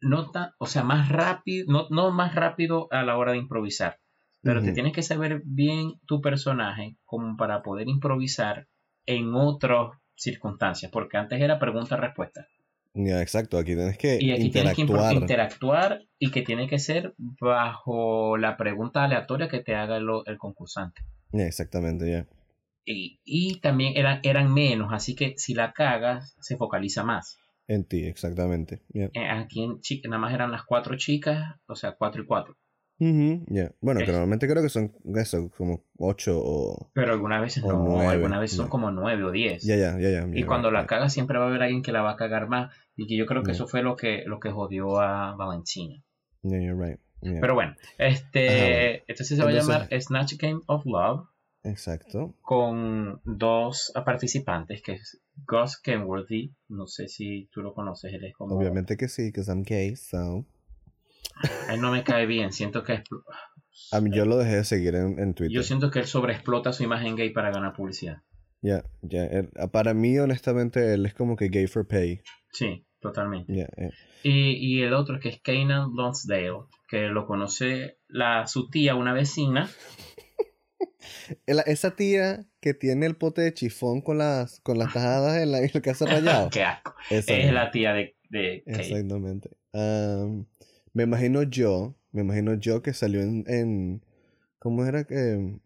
[0.00, 3.98] no tan, o sea, más rápido, no, no más rápido a la hora de improvisar,
[4.42, 8.66] pero te tienes que saber bien tu personaje como para poder improvisar
[9.06, 12.46] en otras circunstancias, porque antes era pregunta-respuesta.
[12.94, 13.56] Ya, exacto.
[13.56, 15.14] Aquí tienes que Y aquí tienes que interactuar.
[15.14, 21.00] interactuar y que tiene que ser bajo la pregunta aleatoria que te haga el concursante.
[21.32, 22.26] Ya, exactamente, ya.
[22.84, 27.38] Y, y también eran, eran menos, así que si la cagas, se focaliza más.
[27.72, 28.82] En ti, exactamente.
[28.92, 32.56] Eh, Aquí en chi- nada más eran las cuatro chicas, o sea, cuatro y cuatro.
[33.80, 36.90] Bueno, que Es- normalmente creo que son eso, como ocho o...
[36.92, 39.62] Pero algunas veces no, nueve, algunas veces son como nueve o diez.
[39.64, 40.28] Ya, ya, ya.
[40.32, 42.72] Y cuando la cagas siempre va a haber alguien que la va a cagar más.
[42.94, 46.04] Y que yo creo que eso fue lo que, lo que jodió a Valentina.
[46.42, 47.00] Yeah, you're right.
[47.22, 47.40] Yeah.
[47.40, 51.26] Pero bueno, este, entonces se va a llamar Snatch Game of Love
[51.64, 52.34] Exacto.
[52.42, 58.34] con dos participantes, que es Gus Kenworthy, no sé si tú lo conoces, él es
[58.34, 58.56] como...
[58.56, 60.44] Obviamente que sí, because I'm gay, so...
[61.70, 63.02] Él no me cae bien, siento que...
[63.90, 65.54] A mí yo lo dejé de seguir en, en Twitter.
[65.54, 68.22] Yo siento que él sobreexplota su imagen gay para ganar publicidad.
[68.60, 69.24] Ya, ya.
[69.24, 72.20] él- Para mí, honestamente, él es como que gay for pay.
[72.52, 73.54] Sí, totalmente.
[73.54, 73.90] Ya, eh.
[74.22, 79.12] Y, y el otro que es Kanan Lonsdale, que lo conoce la, su tía, una
[79.14, 79.68] vecina.
[81.46, 85.52] El- Esa tía que tiene el pote de chifón con las, con las tajadas en
[85.52, 86.50] la, en casa rayado.
[86.52, 86.94] Qué asco.
[87.10, 88.80] Esa Es la tía de, de Kate.
[88.82, 89.50] Exactamente.
[89.72, 90.46] Am,
[90.92, 94.04] me imagino yo, me imagino yo que salió en, en
[94.58, 95.58] ¿cómo era que?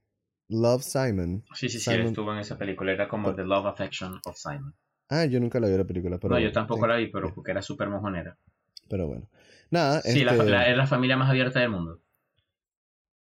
[0.48, 1.44] Love Simon.
[1.54, 2.92] Sí, sí, sí, estuvo en esa película.
[2.92, 4.74] Era como The Love Affection of Simon.
[5.08, 7.34] Ah, yo nunca la vi la película, pero no, yo tampoco sí, la vi, pero
[7.34, 8.38] porque era súper mojonera.
[8.88, 9.28] Pero bueno.
[9.70, 12.00] Nada, Sí, la, este, la- es la familia más abierta del mundo.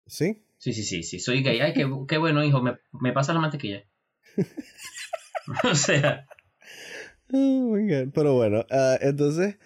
[0.08, 0.45] ¿Sí?
[0.58, 1.20] Sí, sí, sí, sí.
[1.20, 1.60] Soy gay.
[1.60, 2.62] Ay, qué, qué bueno, hijo.
[2.62, 3.84] Me, me pasa la mantequilla.
[5.64, 6.26] o sea,
[7.34, 8.12] Oh my God.
[8.14, 9.58] Pero bueno, ah, entonces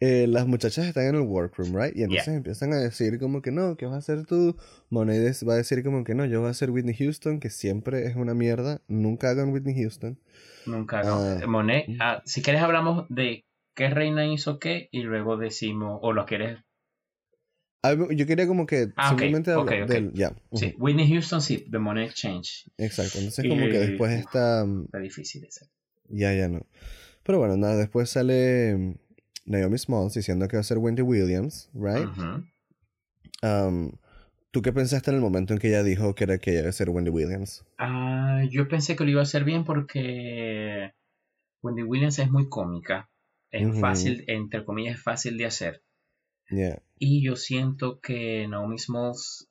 [0.00, 1.96] eh, las muchachas están en el workroom, right?
[1.96, 2.36] Y entonces Yeah.
[2.36, 4.56] empiezan a decir como que no, ¿qué vas a hacer tú?
[4.90, 8.06] Monet va a decir como que no, yo voy a hacer Whitney Houston, que siempre
[8.06, 8.80] es una mierda.
[8.88, 10.18] Nunca hagan Whitney Houston.
[10.66, 11.02] nunca.
[11.02, 11.20] No.
[11.20, 11.40] Ah.
[11.46, 16.24] Monet, ah, si quieres hablamos de qué reina hizo qué y luego decimos, o lo
[16.26, 16.58] quieres.
[17.82, 19.88] Ah, Yo quería como que Ah, simplemente ok, hablar ok.
[19.90, 20.12] del...
[20.12, 20.32] Ya.
[20.52, 22.70] Sí, Whitney Houston, sí, The Monet Exchange.
[22.76, 23.18] Exacto.
[23.18, 24.64] Entonces Y- como que después está...
[24.64, 25.66] mm, Está difícil ese.
[26.08, 26.66] Ya, ya no.
[27.22, 28.94] Pero bueno, nada, después sale mm,
[29.46, 32.08] Naomi Smalls diciendo que va a ser Wendy Williams, right?
[33.42, 33.92] Um,
[34.50, 36.68] ¿Tú qué pensaste en el momento en que ella dijo que era que ella iba
[36.70, 37.64] a ser Wendy Williams?
[37.78, 40.92] Ah, yo pensé que lo iba a hacer bien porque
[41.62, 43.08] Wendy Williams es muy cómica
[43.50, 45.82] Es fácil, entre comillas, es fácil de hacer.
[46.50, 46.82] Yeah.
[46.98, 49.48] Y yo siento que Naomi Smalls,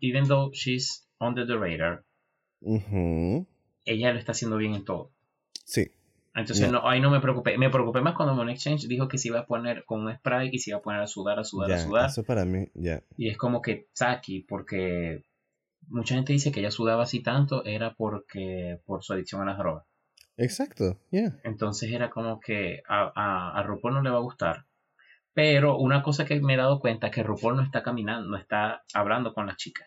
[0.00, 2.04] even though she's under the radar,
[3.84, 5.10] ella lo está haciendo bien en todo.
[5.64, 5.90] Sí.
[6.34, 6.72] Entonces Ya.
[6.72, 7.56] no, ahí no me preocupé.
[7.56, 10.50] Me preocupé más cuando Monet Exchange dijo que se iba a poner con un spray
[10.52, 12.10] y se iba a poner a sudar, a sudar, a Ya, sudar.
[12.10, 13.02] eso para mí, ya.
[13.16, 15.24] Y es como que Saki, porque
[15.88, 19.58] mucha gente dice que ella sudaba así tanto, era porque por su adicción a las
[19.58, 19.84] drogas.
[20.36, 21.38] Exacto, yeah.
[21.44, 24.65] Entonces era como que a, a, a RuPaul no le va a gustar.
[25.36, 28.38] Pero una cosa que me he dado cuenta es que RuPaul no está caminando, no
[28.38, 29.86] está hablando con las chicas.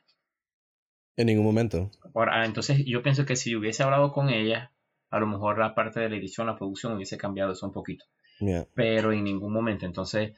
[1.18, 1.90] En ningún momento.
[2.14, 4.72] Ahora, entonces yo pienso que si hubiese hablado con ella,
[5.10, 8.06] a lo mejor la parte de la edición, la producción hubiese cambiado eso un poquito.
[8.40, 8.68] Yeah.
[8.76, 9.88] Pero en ningún momento.
[9.88, 10.34] Entonces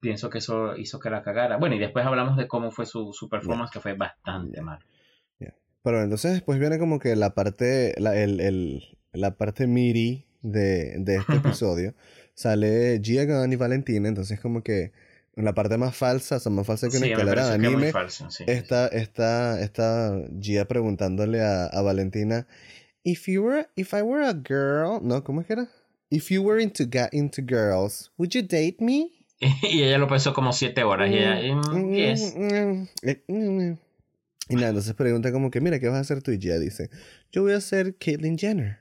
[0.00, 1.56] pienso que eso hizo que la cagara.
[1.56, 4.80] Bueno, y después hablamos de cómo fue su, su performance, que fue bastante mal.
[5.84, 10.96] Pero entonces después viene como que la parte, la, el, el- la parte miri de,
[10.98, 11.94] de este episodio.
[12.38, 14.92] Sale Gia Gunn y Valentina, entonces como que
[15.34, 17.54] en la parte más falsa, o sea, más falsa que una Sí, escalera de es
[17.54, 18.30] anime, falso.
[18.30, 22.46] Sí, está, está, está Gia preguntándole a, a Valentina,
[23.02, 25.68] if you were, if I were a girl, no, ¿cómo es que era?
[26.10, 29.10] If you were into, into girls, would you date me?
[29.40, 31.10] y ella lo pensó como siete horas.
[31.10, 32.34] Y ella, mm, yes.
[34.48, 36.30] Y nada, entonces pregunta como que, mira, ¿qué vas a hacer tú?
[36.30, 36.88] Y Gia dice,
[37.32, 38.78] yo voy a ser Caitlyn Jenner.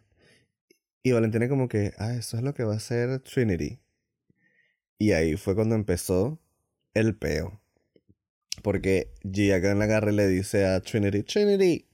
[1.08, 3.80] Y Valentina como que, ah, eso es lo que va a hacer Trinity.
[5.00, 6.38] Y ahí fue cuando empezó
[6.94, 7.62] el peo.
[8.62, 11.86] Porque Gia Gunn la agarra y le dice a Trinity, Trinity,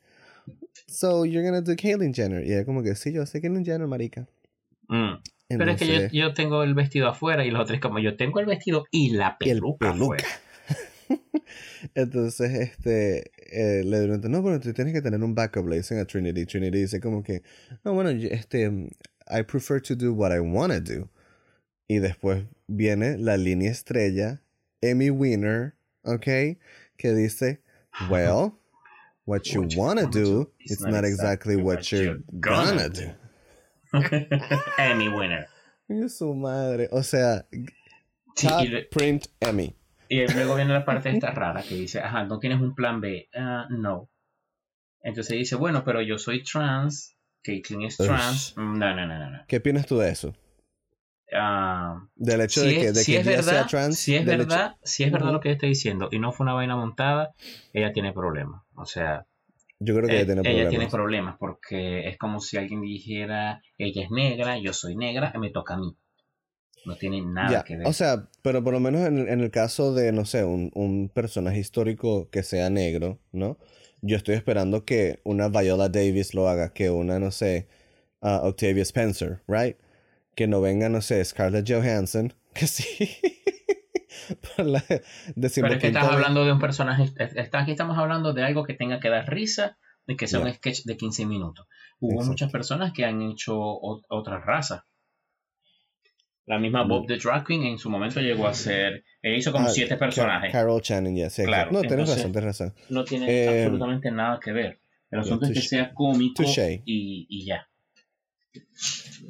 [0.88, 2.44] so you're gonna do Caitlyn Jenner.
[2.44, 4.28] Y ella como que, sí, yo sé Caitlyn Jenner, marica.
[4.88, 5.22] Mm.
[5.48, 8.48] Pero es que yo, tengo el vestido afuera y los otros como yo tengo el
[8.48, 10.26] vestido y la y el peluca.
[11.96, 16.00] Entonces, este, eh, le preguntan, no, pero tú tienes que tener un backup, le dicen
[16.00, 16.46] a Trinity.
[16.46, 17.42] Trinity dice como que,
[17.84, 18.66] no, bueno, este,
[19.28, 21.10] I prefer to do what I wanna do.
[21.88, 24.42] Y después viene la línea estrella,
[24.82, 26.58] Emmy Winner, ¿ok?
[26.98, 27.62] Que dice,
[28.10, 28.54] well,
[29.26, 33.12] what you wanna do, it's not exactly what you're gonna do.
[34.78, 35.48] Emmy winner.
[35.88, 37.46] Y su madre, o sea,
[38.36, 39.76] top print Emmy.
[40.22, 43.30] Y luego viene la parte esta rara que dice, ajá, ¿no tienes un plan B?
[43.36, 44.10] Ah, no.
[45.02, 48.54] Entonces dice, bueno, pero yo soy trans, Caitlyn es trans.
[48.58, 49.30] Mm, No, no, no, no.
[49.32, 49.40] no.
[49.48, 50.34] ¿Qué opinas tú de eso?
[51.36, 54.00] Ah, Del hecho si de que, de si que es ella verdad, sea trans.
[54.00, 56.44] si es hecho- verdad, si es verdad lo que ella está diciendo y no fue
[56.44, 57.34] una vaina montada,
[57.74, 58.62] ella tiene problemas.
[58.76, 59.26] O sea,
[59.80, 60.70] Yo creo que Eh, ella tiene ella problemas.
[60.70, 65.50] tiene problemas porque es como si alguien dijera, ella es negra, yo soy negra, me
[65.50, 65.98] toca a mí.
[66.86, 67.88] No tiene nada Ya, que ver.
[67.88, 71.10] O sea, pero por lo menos en, en el caso de, no sé, un, un
[71.10, 73.58] personaje histórico que sea negro, ¿no?
[74.02, 77.68] Yo estoy esperando que una Viola Davis lo haga, que una, no sé,
[78.22, 79.78] ah, Octavia Spencer, ¿right?
[80.36, 83.10] Que no venga, no sé, Scarlett Johansson, que sí.
[84.58, 87.04] La Pero es que estás hablando de un personaje,
[87.36, 90.54] está- aquí estamos hablando de algo que tenga que dar risa y que sea un
[90.54, 91.68] sketch de 15 minutos.
[92.00, 92.30] Hubo Exacto.
[92.32, 94.82] muchas personas que han hecho o- otras razas.
[96.46, 96.88] La misma Mm.
[96.90, 99.96] Bob the Drag Queen en su momento llegó a ser, ella hizo como Ah, siete
[99.96, 100.52] personajes.
[100.52, 101.44] Carol Channing, ya, sí.
[101.44, 102.74] Claro, No, tienes entonces- razón, tienes razón.
[102.90, 104.80] no tiene Eh, absolutamente nada que ver.
[105.10, 107.68] El asunto es que sea cómico y, y ya.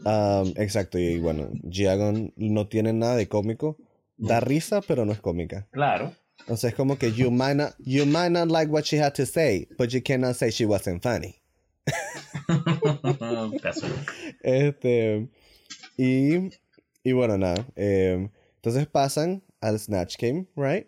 [0.05, 3.77] Um, exacto, y bueno, Giagon no tiene nada de cómico.
[4.17, 5.67] Da risa, pero no es cómica.
[5.71, 6.13] Claro.
[6.47, 9.13] O sea, es como que you might not, you might not like what she had
[9.13, 11.35] to say, but you cannot say she wasn't funny.
[14.41, 15.27] Este,
[15.97, 16.49] y,
[17.03, 17.65] y bueno, nada.
[17.75, 20.87] eh, entonces pasan al Snatch Game, right?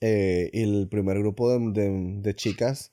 [0.00, 2.92] Eh, y el primer grupo de, de- de chicas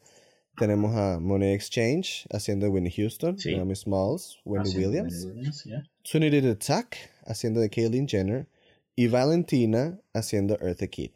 [0.57, 3.55] tenemos a Money Exchange haciendo de Winnie Houston, Sí.
[3.55, 5.83] Naomi Smalls, Wendy Haciendo Williams, Williams, ya.
[6.03, 8.47] Trinity the Tuck haciendo de Caitlyn Jenner
[8.95, 11.13] y Valentina haciendo Eartha Kitt.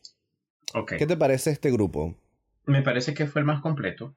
[0.76, 0.94] Ok.
[0.98, 2.16] ¿Qué te parece este grupo?
[2.66, 4.16] Me parece que fue el más completo.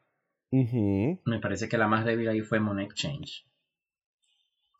[0.50, 3.46] Me parece que la más débil ahí fue Monet Change.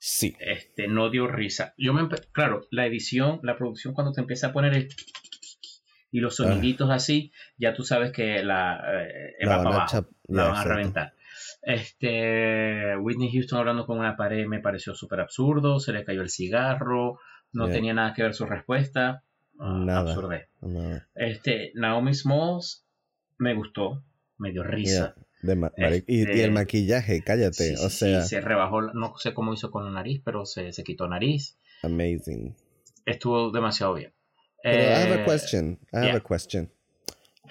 [0.05, 0.35] Sí.
[0.41, 1.75] Este, no dio risa.
[1.79, 4.89] Yo me claro, la edición, la producción cuando te empieza a poner el
[6.11, 10.09] y los soniditos así, ya tú sabes que la eh, La va van a abajo,
[10.27, 11.15] la van a reventar.
[11.63, 16.31] Este, Whitney Houston hablando con una pared me pareció súper absurdo, se le cayó el
[16.31, 17.21] cigarro,
[17.53, 17.75] no Yeah.
[17.75, 19.23] tenía nada que ver su respuesta.
[19.61, 20.01] Ah, Nada.
[20.01, 20.49] absurdez.
[20.63, 22.85] No, Este, Naomi Smalls
[23.39, 24.03] me gustó,
[24.39, 25.15] me dio risa.
[25.15, 27.77] yeah, de ma- mari- y, y Este, el maquillaje, cállate.
[27.77, 30.73] Sí, o sea, sí, se rebajó, no sé cómo hizo con la nariz, pero se,
[30.73, 31.59] se quitó nariz.
[31.83, 32.55] amazing.
[33.05, 34.13] Estuvo demasiado bien.
[34.63, 35.79] Pero I have Eh, a question.
[35.93, 36.17] I have yeah.
[36.17, 36.71] a question.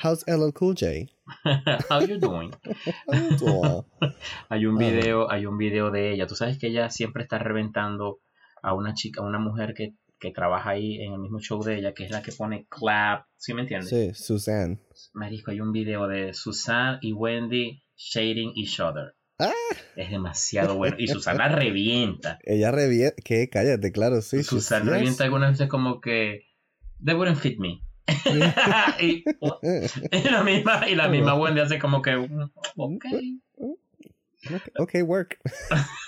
[0.01, 1.11] How's LL Cool J?
[1.89, 2.51] How you doing?
[4.49, 6.25] Hay un video, hay un video de ella.
[6.27, 8.19] Tú sabes que ella siempre está reventando
[8.63, 11.79] a una chica, a una mujer que, que trabaja ahí en el mismo show de
[11.79, 13.89] ella, que es la que pone clap, ¿sí me entiendes?
[13.89, 14.79] Sí, Suzanne.
[15.13, 19.15] Marisco, hay un video de Susan y Wendy shading each other.
[19.39, 19.51] Ah.
[19.95, 20.95] Es demasiado bueno.
[20.99, 22.37] Y Susana revienta.
[22.43, 23.15] Ella revienta.
[23.25, 23.49] ¿Qué?
[23.49, 24.43] Cállate, claro, sí.
[24.43, 24.93] Susana yes.
[24.93, 26.45] revienta algunas veces como que
[27.03, 27.81] they wouldn't fit me.
[29.01, 29.23] y,
[30.11, 32.15] y la misma, y la misma Wendy hace como que
[32.75, 33.05] ok,
[34.77, 35.39] Ok, work.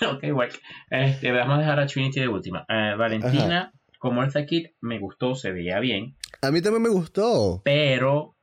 [0.08, 0.60] ok, work.
[0.90, 2.64] Este, vamos a dejar a Trinity de última.
[2.68, 3.72] Eh, Valentina,
[4.04, 7.62] como Eartha Kid, me gustó, se veía bien, A mí también me gustó.
[7.64, 8.36] pero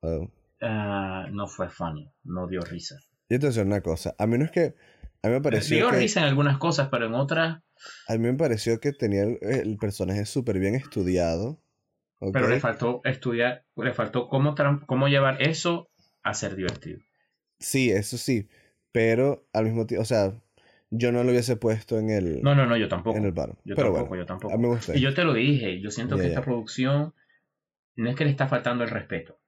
[0.00, 0.28] Oh.
[0.60, 2.96] ah, no fue funny, no dio risa.
[3.30, 4.16] Yo te voy a decir una cosa.
[4.18, 4.74] A mí no es que.
[5.22, 5.96] A mí me pareció dio que.
[5.98, 7.62] risa en algunas cosas, pero en otras
[8.08, 11.60] A mí me pareció que tenía el, el personaje súper bien estudiado.
[12.32, 15.88] Pero le faltó estudiar, le faltó cómo, cómo llevar eso
[16.24, 16.98] a ser divertido.
[17.60, 18.48] Sí, eso sí.
[18.92, 20.02] Pero al mismo tiempo.
[20.02, 20.34] O sea,
[20.96, 22.42] yo no lo hubiese puesto en el.
[22.42, 23.16] No, no, no, yo tampoco.
[23.16, 23.50] en el bar.
[23.64, 24.54] Yo Pero tampoco, bueno, yo tampoco.
[24.54, 24.94] a mí me gustó.
[24.94, 27.14] Y yo te lo dije, yo siento que esta producción
[27.96, 29.38] no es que le está faltando el respeto,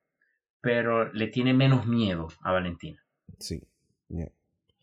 [0.60, 3.04] pero le tiene menos miedo a Valentina.
[3.38, 3.62] Sí.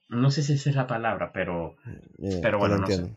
[0.09, 1.75] No sé si esa es la palabra, pero
[2.41, 3.15] Pero bueno, no sé.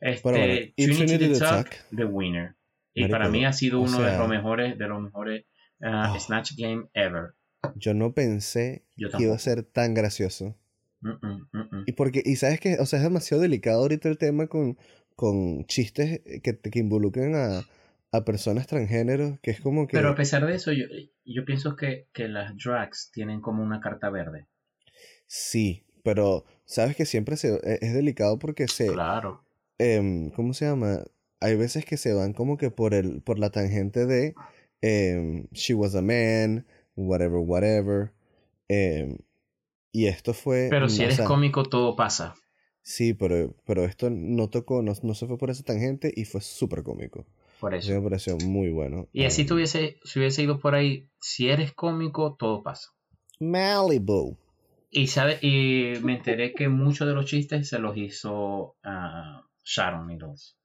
[0.00, 2.54] este Pero bueno, Trinity, the Tuck, the winner.
[2.94, 5.44] Y Marico, para mí ha sido uno de los mejores, de los mejores
[5.82, 6.18] ah, Oh.
[6.18, 7.34] Snatch Game ever.
[7.74, 10.56] Yo no pensé Yo que iba a ser tan gracioso.
[11.00, 11.57] Mm, mm, mm.
[11.88, 14.76] Y porque, y sabes que, o sea, es demasiado delicado ahorita el tema con,
[15.16, 17.62] con chistes que, que involucran a,
[18.12, 19.96] a personas transgéneros, que es como que...
[19.96, 20.84] Pero a pesar de eso, yo,
[21.24, 24.48] yo pienso que, que las drags tienen como una carta verde.
[25.26, 28.92] Sí, pero sabes que siempre se, e- es delicado porque se...
[28.92, 29.42] Claro.
[29.78, 31.04] em, ¿cómo se llama?
[31.40, 34.34] Hay veces que se van como que por el, por la tangente de
[34.82, 38.12] em, she was a man, whatever, whatever.
[38.68, 39.16] em,
[39.92, 40.68] y esto fue...
[40.70, 42.34] Pero si o eres sea, cómico, todo pasa.
[42.82, 46.40] Sí, pero, pero esto no tocó, no, no se fue por esa tangente y fue
[46.40, 47.26] súper cómico.
[47.60, 49.08] Por Eso me pareció muy bueno.
[49.12, 52.90] Y así tuviese, si hubiese ido por ahí, si eres cómico, todo pasa.
[53.40, 54.36] Malibu.
[54.90, 60.06] Y, sabe, y me enteré que muchos de los chistes se los hizo ah, Sharon
[60.06, 60.56] Needles.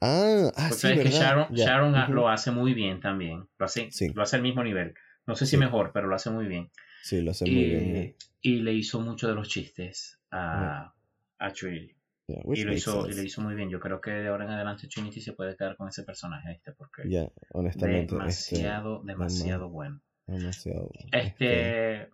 [0.00, 1.10] Ah, ah, Porque sí, sabes que.
[1.10, 3.46] Sharon, Sharon lo hace muy bien también.
[3.58, 4.08] Lo hace, Sí.
[4.14, 4.94] lo hace al mismo nivel.
[5.26, 5.56] No sé si Sí.
[5.58, 6.70] mejor, pero lo hace muy bien.
[7.02, 8.16] Sí, lo hace muy bien.
[8.42, 10.92] Y, le hizo mucho de los chistes a,
[11.38, 11.94] a Trinity.
[12.26, 13.68] Yeah, Y lo, hizo, y lo hizo muy bien.
[13.68, 16.72] Yo creo que de ahora en adelante Trinity se puede quedar con ese personaje, este,
[16.72, 18.14] porque Ya, honestamente.
[18.14, 20.00] demasiado, este, demasiado bueno.
[20.26, 20.90] demasiado.
[21.10, 22.08] Este,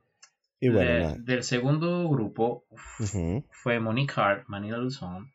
[0.60, 2.64] y bueno, de- del segundo grupo
[3.50, 5.30] fue Monique Hart, Manila Luzon,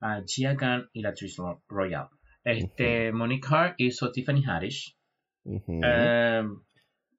[0.00, 2.08] a Gia Gunn y la actriz Ro- Royale.
[2.44, 4.96] Este, Monique Hart hizo Tiffany Haddish.
[5.44, 5.72] ujú.
[5.72, 6.64] Um,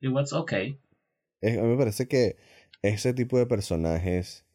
[0.01, 0.77] it was okay.
[1.41, 2.35] Es- a mí me parece que
[2.81, 4.45] ese tipo de personajes,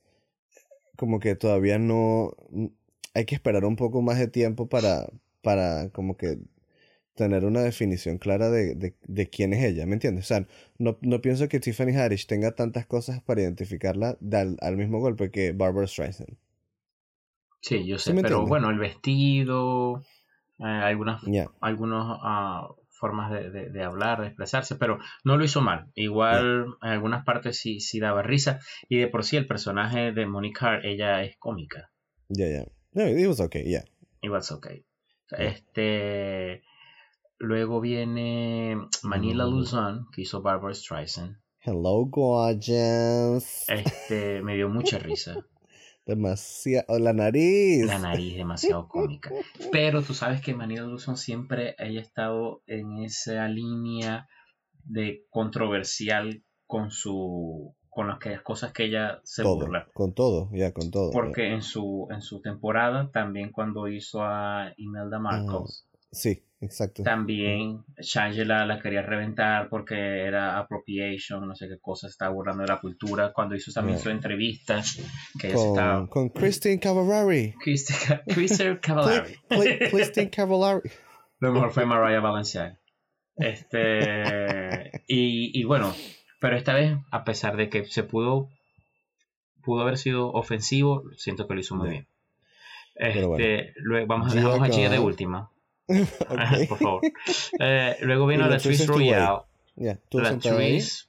[0.97, 2.33] como que todavía no.
[3.15, 5.07] Hay que esperar un poco más de tiempo para,
[5.43, 6.39] para como que
[7.15, 10.27] tener una definición clara de, de, de quién es ella, ¿me entiendes?
[10.27, 14.59] O sea, no, no pienso que Tiffany Haddish tenga tantas cosas para identificarla de al,
[14.63, 16.37] al mismo golpe que Barbara Streisand.
[17.61, 18.47] Sí, yo ¿Sí sé, pero entiendes?
[18.47, 20.03] bueno, el vestido,
[20.59, 22.69] eh, algunas Ya, algunas ah,
[23.03, 25.91] formas de, de- de hablar, de expresarse, pero no lo hizo mal.
[25.97, 28.61] Igual en algunas partes sí, sí daba risa.
[28.89, 31.91] Y de por sí el personaje de Monique Hart, ella es cómica.
[32.29, 32.65] ya, ya.
[32.95, 33.83] No, it was okay, yeah.
[34.23, 34.85] It was okay.
[35.31, 36.63] Este,
[37.39, 39.45] luego viene Manila.
[39.47, 41.37] Luzon, que hizo Barbara Streisand.
[41.65, 43.65] Hello, gorgeous.
[43.69, 45.45] Este, me dio mucha risa.
[46.07, 46.99] Demasiado.
[46.99, 47.87] La nariz.
[47.87, 49.31] La nariz demasiado cómica.
[49.73, 54.29] Pero tú sabes que Manila Luzon siempre haya estado en esa línea
[54.85, 59.57] de controversial con su con las cosas que ella se todo.
[59.57, 59.87] burla.
[59.93, 61.11] Con todo, ya, con todo.
[61.11, 61.13] ya.
[61.13, 67.03] Porque en su en su temporada, también cuando hizo a Imelda Marcos, Sí, exacto.
[67.03, 69.95] también Shangela la quería reventar porque
[70.27, 73.33] era appropriation, no sé qué cosa, estaba burlando de la cultura.
[73.33, 74.83] Cuando hizo también su entrevista,
[75.41, 76.07] que se estaba...
[76.09, 77.55] Con, con Christine Cavallari.
[77.65, 77.95] Christi-
[78.35, 79.35] Christopher Cavallari.
[79.91, 80.91] Christine Cavallari.
[81.41, 82.79] Lo mejor fue Mariah Valenciaga.
[83.37, 85.95] Este, y, y bueno,
[86.41, 88.49] pero esta vez, a pesar de que se pudo,
[89.63, 92.07] pudo haber sido ofensivo, siento que lo hizo muy bien.
[92.95, 93.45] Este, bueno.
[93.77, 95.51] luego, vamos a dejar a Gia de última,
[96.29, 96.69] Ok.
[96.69, 97.01] por favor.
[97.59, 98.87] Eh, luego vino la ahí.
[98.87, 99.43] Royale,
[100.13, 101.09] la actriz,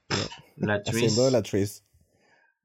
[0.58, 1.84] la haciendo de la actriz.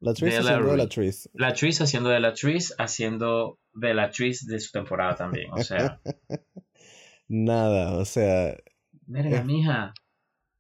[0.01, 1.31] La actriz de la haciendo de la actriz.
[1.35, 4.05] la actriz haciendo de la actriz, haciendo de la
[4.47, 5.51] de su temporada también.
[5.53, 6.01] O sea,
[7.29, 8.57] Nada, o sea,
[9.07, 9.93] Verga, Eh, mija,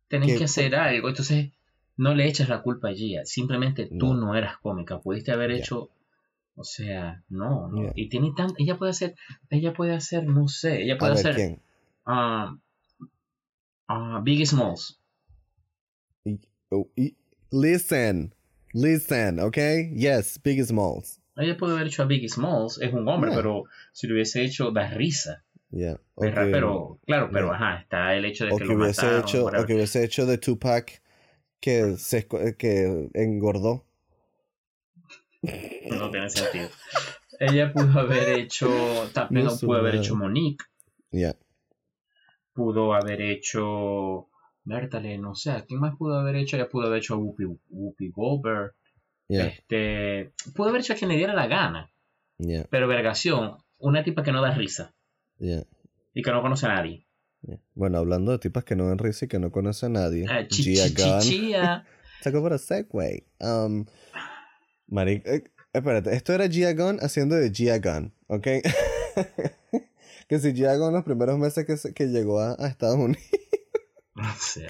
[0.08, 1.08] tenés que que hacer algo.
[1.08, 1.50] Entonces,
[1.96, 3.24] no le echas la culpa a Gia.
[3.24, 4.26] Simplemente tú No.
[4.26, 4.98] no eras cómica.
[5.00, 5.90] Pudiste haber hecho
[6.60, 7.82] O sea, no, no.
[7.82, 7.92] Yeah.
[7.94, 9.14] Y tiene tan, ella puede hacer,
[9.48, 11.62] ella puede hacer, no sé, ella A puede ver, hacer ¿quién?
[12.04, 12.58] ah,
[13.86, 15.00] ah, Biggie Smalls.
[16.24, 16.40] Y-
[16.70, 17.16] oh, y-
[17.52, 18.34] listen,
[18.72, 19.92] listen, okay?
[19.94, 21.20] Yes, Biggie Smalls.
[21.36, 23.36] Ella puede haber hecho a Biggie Smalls, es un hombre, Yeah.
[23.40, 25.44] pero si lo hubiese hecho, da risa.
[25.70, 26.00] Yeah.
[26.16, 26.50] Okay.
[26.50, 27.54] Pero, claro, pero Yeah.
[27.56, 29.20] ajá, está el hecho de o que que lo hubiese mataron.
[29.24, 31.02] hecho, o que hubiese hecho de Tupac
[31.60, 32.26] que se
[32.58, 33.84] que engordó.
[35.42, 36.68] No tiene sentido.
[37.40, 38.68] Ella pudo haber hecho,
[39.14, 40.64] también No, pudo haber hecho Monique,
[41.10, 41.36] Yeah.
[42.52, 44.28] pudo haber hecho,
[44.64, 46.56] Bertale, no sé, ¿a ¿quién más pudo haber hecho?
[46.56, 48.74] Ella pudo haber hecho a Whoopi, Whoopi Goldberg,
[49.28, 49.46] Yeah.
[49.46, 51.90] este, pudo haber hecho a quien le diera la gana,
[52.38, 52.66] Yeah.
[52.70, 54.92] pero vergación, una tipa que no da risa
[55.38, 55.62] Yeah.
[56.14, 57.06] y que no conoce a nadie.
[57.46, 57.58] yeah.
[57.74, 60.26] Bueno, hablando de tipas que no dan risa y que no conoce a nadie.
[60.28, 61.84] Ah, chi- Gia chi- chi- Gunn.
[62.20, 63.26] Saco para segue.
[63.38, 63.86] Um,
[64.88, 68.46] Maric, eh, espérate, esto era Gia Gunn haciendo de Gia Gunn, ¿ok?
[70.28, 73.22] que si Gia Gunn los primeros meses que, que llegó a, a Estados Unidos.
[74.14, 74.68] O sea,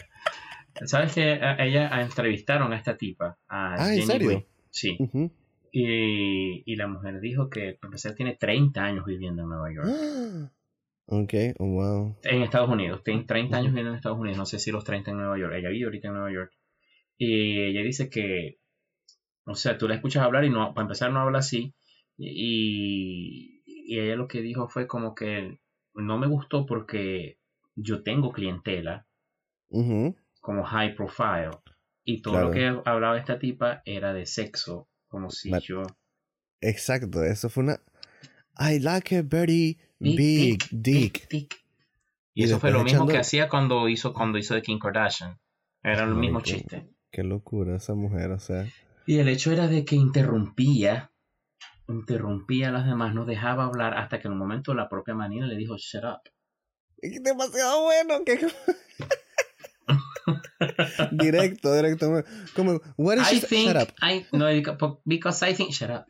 [0.85, 3.39] ¿Sabes que a- ella a- entrevistaron a esta tipa?
[3.49, 4.47] A Ah, ¿en serio?
[4.71, 4.97] Sí.
[5.73, 9.89] Y, y la mujer dijo que, para empezar, tiene 30 años viviendo en Nueva York.
[11.07, 12.17] ok, oh, wow.
[12.25, 13.03] En Estados Unidos.
[13.05, 14.39] Tiene 30 años viviendo en Estados Unidos.
[14.39, 15.55] No sé si los 30 en Nueva York.
[15.57, 16.53] Ella vive ahorita en Nueva York.
[17.17, 18.58] Y ella dice que,
[19.51, 21.75] o sea, tú la escuchas hablar y no, para empezar no habla así.
[22.19, 25.59] Y, y ella lo que dijo fue como que
[25.95, 27.39] no me gustó porque
[27.75, 29.07] yo tengo clientela
[30.41, 31.51] como high profile.
[32.05, 32.49] Y todo Claro.
[32.49, 34.89] lo que hablaba esta tipa era de sexo.
[35.09, 35.83] Como si yo...
[36.61, 37.81] Exacto, eso fue una...
[38.59, 41.29] I like a very big dick.
[41.33, 41.49] Y,
[42.35, 45.39] Y eso fue lo mismo echando- que hacía cuando hizo cuando hizo de Kim Kardashian.
[45.83, 46.89] Era el mismo chiste.
[47.11, 48.67] Qué locura esa mujer, o sea.
[49.09, 51.11] Y el hecho era de que interrumpía,
[51.89, 55.47] interrumpía a las demás, no dejaba hablar hasta que en un momento la propia Manila
[55.47, 56.21] le dijo, shut up.
[56.99, 58.23] Es demasiado bueno.
[58.27, 58.37] Que...
[61.13, 62.23] directo, directo.
[62.55, 63.95] Como, what is I think, Shut up.
[64.03, 64.45] I, no,
[65.07, 66.05] because I think, shut up.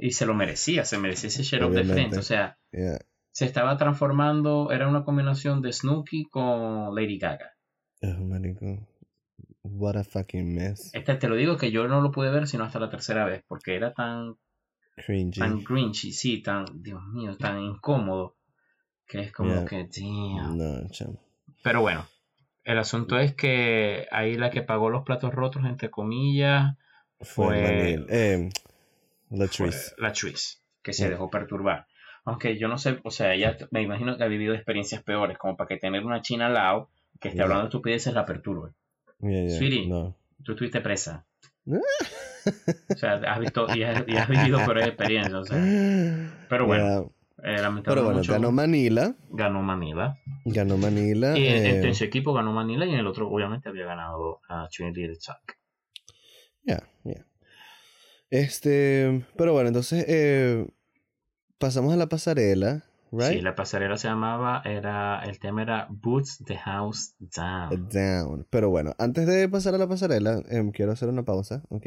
[0.00, 2.18] y se lo merecía, se merecía ese shut up de frente.
[2.18, 2.98] O sea, Yeah.
[3.30, 7.54] se estaba transformando, era una combinación de Snooki con Lady Gaga.
[8.02, 8.95] Oh.
[9.72, 10.94] What a fucking mess.
[10.94, 13.42] Este, te lo digo que yo no lo pude ver sino hasta la tercera vez,
[13.48, 14.36] porque era tan
[14.96, 15.40] Cringy.
[15.40, 18.36] tan grinchy, sí, tan, Dios mío, tan incómodo,
[19.06, 19.64] que es como Yeah.
[19.66, 20.56] que, damn.
[20.56, 21.20] No, chamo.
[21.62, 22.06] Pero bueno,
[22.64, 26.76] el asunto es que ahí la que pagó los platos rotos, entre comillas,
[27.20, 28.06] Fue, Manil.
[28.10, 28.50] Eh,
[29.28, 29.94] fue Latrice.
[29.98, 31.10] la Tris, que se Yeah.
[31.10, 31.86] dejó perturbar.
[32.24, 35.56] Aunque yo no sé, o sea, ella me imagino que ha vivido experiencias peores, como
[35.56, 36.90] para que tener una china al lado
[37.20, 37.44] que esté Yeah.
[37.44, 38.72] hablando de estupideces la perturbe.
[39.20, 39.58] Yeah, yeah.
[39.58, 39.86] Sweetie.
[39.86, 40.16] No.
[40.44, 41.26] Tú estuviste presa.
[41.66, 45.34] O sea, has visto y has, y has vivido peores experiencias.
[45.34, 45.58] O sea,
[46.48, 47.12] pero bueno,
[47.42, 49.14] eh, Pero bueno, mucho, ganó Manila.
[49.30, 50.18] ganó Manila.
[50.44, 51.36] Ganó Manila.
[51.36, 54.40] Y en, eh, en su equipo ganó Manila y en el otro obviamente había ganado
[54.48, 55.56] a Trinity the Tuck.
[56.62, 57.26] Ya, ya.
[58.30, 60.66] Este, pero bueno, entonces eh,
[61.58, 62.84] pasamos a la pasarela,
[63.16, 63.32] right?
[63.32, 67.88] Sí, la pasarela se llamaba, era, el tema era Boots the House Down.
[67.88, 68.46] Down.
[68.50, 71.86] Pero bueno, antes de pasar a la pasarela, em, quiero hacer una pausa, ¿ok?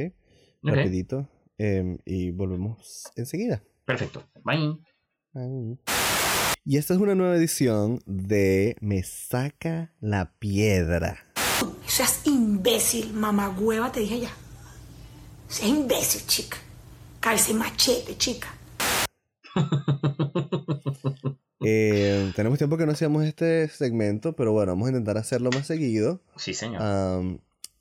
[0.63, 1.27] Rapidito.
[1.57, 3.61] em, y volvemos enseguida.
[3.85, 4.23] perfecto.
[4.43, 4.77] Bye.
[5.33, 5.77] Ay.
[6.63, 11.17] Y esta es una nueva edición de Me saca la piedra.
[11.85, 14.29] Seas imbécil, mamagüeva, te dije ya.
[15.47, 16.57] Seas imbécil, chica.
[17.47, 18.47] De machete, chica.
[21.61, 25.67] Eh, tenemos tiempo que no hacíamos este segmento, pero bueno, vamos a intentar hacerlo más
[25.67, 26.21] seguido.
[26.37, 26.81] Sí, señor.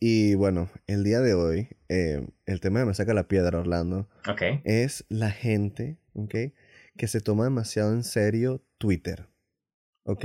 [0.01, 4.09] Y bueno, el día de hoy, eh, el tema de Me saca la piedra, Orlando,
[4.29, 4.43] ok.
[4.65, 6.35] es la gente, ¿ok?
[6.97, 9.29] Que se toma demasiado en serio Twitter,
[10.05, 10.25] ¿ok?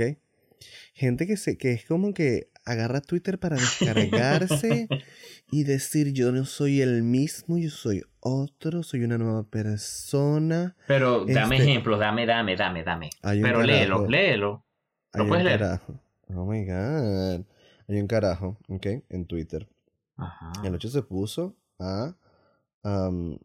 [0.94, 4.88] Gente que, se, que es como que agarra Twitter para descargarse
[5.50, 10.76] y decir yo no soy el mismo, yo soy otro, soy una nueva persona.
[10.86, 13.10] Pero dame este- ejemplos, dame, dame, dame, dame.
[13.22, 14.10] Pero léelo, carajo.
[14.10, 14.66] léelo.
[15.14, 15.60] ¿Lo Hay puedes un leer?
[15.60, 16.00] carajo.
[16.28, 17.44] Oh my god.
[17.86, 18.86] Hay un carajo, ¿ok?
[19.10, 19.68] En Twitter.
[20.16, 20.52] Ajá.
[20.64, 22.16] El 8 se puso a
[22.82, 23.38] am,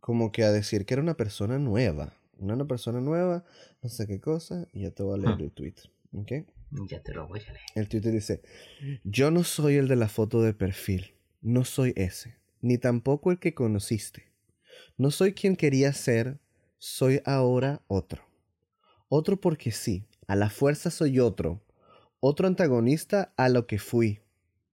[0.00, 2.12] como que a decir que era una persona nueva.
[2.38, 3.44] Una, persona nueva,
[3.82, 5.74] no sé qué cosa, y ya te voy a leer el tweet.
[6.14, 6.32] ¿ok?
[6.88, 7.64] Ya te lo voy a leer.
[7.74, 8.42] El Twitter dice,
[9.04, 13.38] yo no soy el de la foto de perfil, no soy ese, ni tampoco el
[13.38, 14.30] que conociste.
[14.96, 16.38] No soy quien quería ser,
[16.78, 18.22] soy ahora otro.
[19.08, 21.60] Otro porque sí, a la fuerza soy otro.
[22.20, 24.20] Otro antagonista a lo que fui.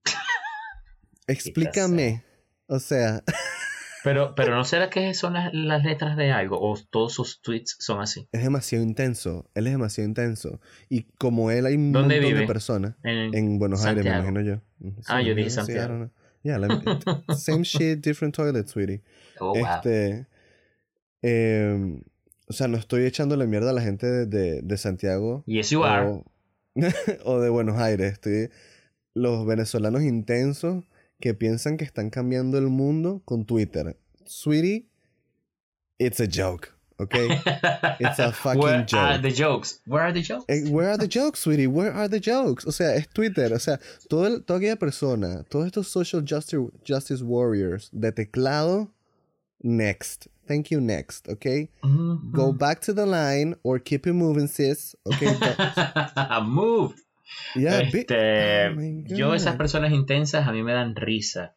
[1.26, 2.22] Explícame.
[2.66, 3.24] O sea,
[4.04, 6.58] Pero, pero ¿no será que son las, las letras de algo?
[6.60, 8.28] ¿O todos sus tweets son así?
[8.32, 9.50] Es demasiado intenso.
[9.54, 10.60] Él es demasiado intenso.
[10.88, 12.40] Y como él hay un ¿Dónde montón vive?
[12.42, 12.94] de personas.
[13.02, 14.28] En, En Buenos Aires, me Santiago.
[14.38, 14.88] imagino yo.
[14.88, 16.10] Ujú, Ah, yo dije sí, Santiago.
[16.44, 16.58] Yeah,
[17.36, 19.02] same shit, different toilet, sweetie.
[19.40, 19.66] Oh, wow.
[19.66, 20.26] Este.
[21.22, 22.00] em,
[22.48, 25.42] o sea, no estoy echándole mierda a la gente de, de- de Santiago.
[25.46, 26.06] Yes, you are.
[26.06, 26.24] O,
[27.24, 28.12] o de Buenos Aires.
[28.12, 28.50] Estoy,
[29.14, 30.84] los venezolanos intensos
[31.20, 33.96] que piensan que están cambiando el mundo con Twitter.
[34.26, 34.86] Sweetie,
[35.98, 37.28] it's a joke, okay?
[38.00, 39.00] It's a fucking Where joke.
[39.00, 39.80] are the jokes?
[39.86, 40.44] Where are the jokes?
[40.48, 41.66] Eh, Where are the jokes, sweetie?
[41.66, 42.64] Where are the jokes?
[42.66, 43.52] O sea, es Twitter.
[43.52, 48.90] O sea, todo el- toda aquella persona, todos estos social justice, justice warriors de teclado,
[49.62, 50.28] next.
[50.46, 51.68] Thank you, next, okay?
[51.82, 52.30] Mhm.
[52.32, 54.94] Go back to the line or keep it moving, sis.
[55.04, 55.34] Okay?
[56.44, 56.94] Move.
[57.54, 61.56] Yeah, Este, Oh my yo esas personas intensas a mí me dan risa.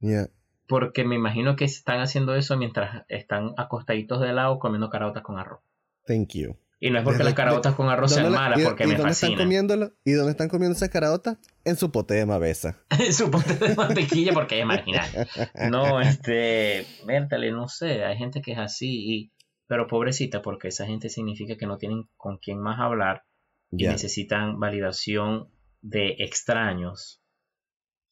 [0.00, 0.28] Yeah.
[0.66, 5.38] Porque me imagino que están haciendo eso mientras están acostaditos de lado comiendo caraotas con
[5.38, 5.60] arroz.
[6.06, 6.56] Thank you.
[6.80, 8.82] Y no es porque Desde- las caraotas con arroz ¿Dónde sean la- malas, y- porque
[8.84, 9.44] y me dónde están fascinan.
[9.44, 9.92] comiéndolo?
[10.04, 11.38] ¿Y dónde están comiendo esas caraotas?
[11.64, 12.78] En su pote de mabeza.
[13.12, 15.08] Su pote de mantequilla porque es marginal.
[15.70, 19.32] No, este, vértale, no sé, hay gente que es así, y,
[19.68, 23.22] pero pobrecita, porque esa gente significa que no tienen con quién más hablar
[23.72, 25.48] y necesitan validación
[25.80, 27.22] de extraños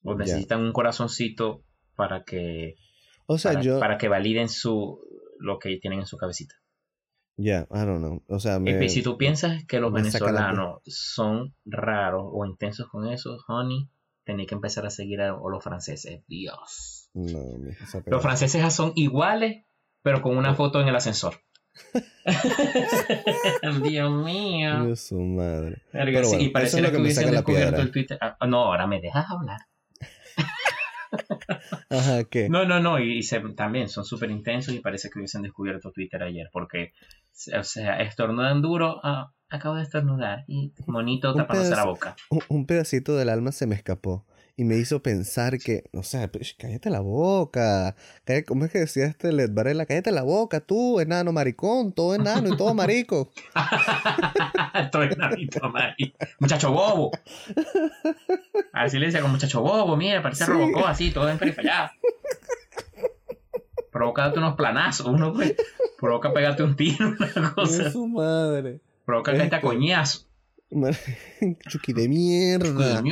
[0.03, 1.63] o necesitan un corazoncito
[1.95, 2.77] para que
[3.27, 3.79] O sea, para, yo.
[3.79, 4.99] para que validen su
[5.39, 6.55] lo que tienen en su cabecita.
[7.37, 8.23] Ya, I don't know.
[8.29, 8.85] O sea, me.
[8.85, 13.89] Y si tú piensas que los venezolanos son raros o intensos con eso, honey,
[14.25, 16.23] tenés que empezar a seguir a, los franceses.
[16.27, 17.09] Dios.
[17.15, 17.41] No,
[18.07, 19.65] Los franceses son iguales,
[20.03, 21.35] pero con una foto en el ascensor.
[23.83, 24.85] Dios mío.
[24.87, 25.83] Dios su madre.
[25.93, 27.83] Pero bueno, y eso pareciera es lo que, me hubiesen saca la descubierto piedra.
[27.83, 28.19] el Twitter.
[28.21, 29.61] Ah, no, ahora me dejas hablar.
[31.91, 32.49] Ajá, ¿qué?
[32.49, 35.91] No, no, no, y, y se- también son súper intensos y parece que hubiesen descubierto
[35.91, 36.93] Twitter ayer, porque,
[37.59, 42.15] o sea, estornudan duro, ah, acabo de estornudar, y monito tapándose la boca.
[42.31, 44.25] Un, un pedacito del alma se me escapó
[44.61, 47.97] y me hizo pensar que, o sea, pues, cállate la boca.
[48.27, 49.87] Cállate- ¿Cómo es que decía este Led Varela?
[49.87, 53.31] Cállate la boca, tú, enano maricón, todo enano y todo marico.
[54.75, 56.15] Estoy enanito, mari.
[56.41, 57.11] Muchacho bobo.
[58.75, 60.51] Así le decía con muchacho bobo, mira, parece Sí.
[60.51, 61.91] Robocop así, todo enfrifallado.
[63.91, 65.55] Provoca darte unos planazos, uno pues,
[65.99, 67.91] provoca pegarte un tiro, una cosa.
[67.91, 68.81] Su madre.
[69.07, 70.27] Provoca caerte a Este- coñazo.
[71.69, 73.03] Chucky de mierda.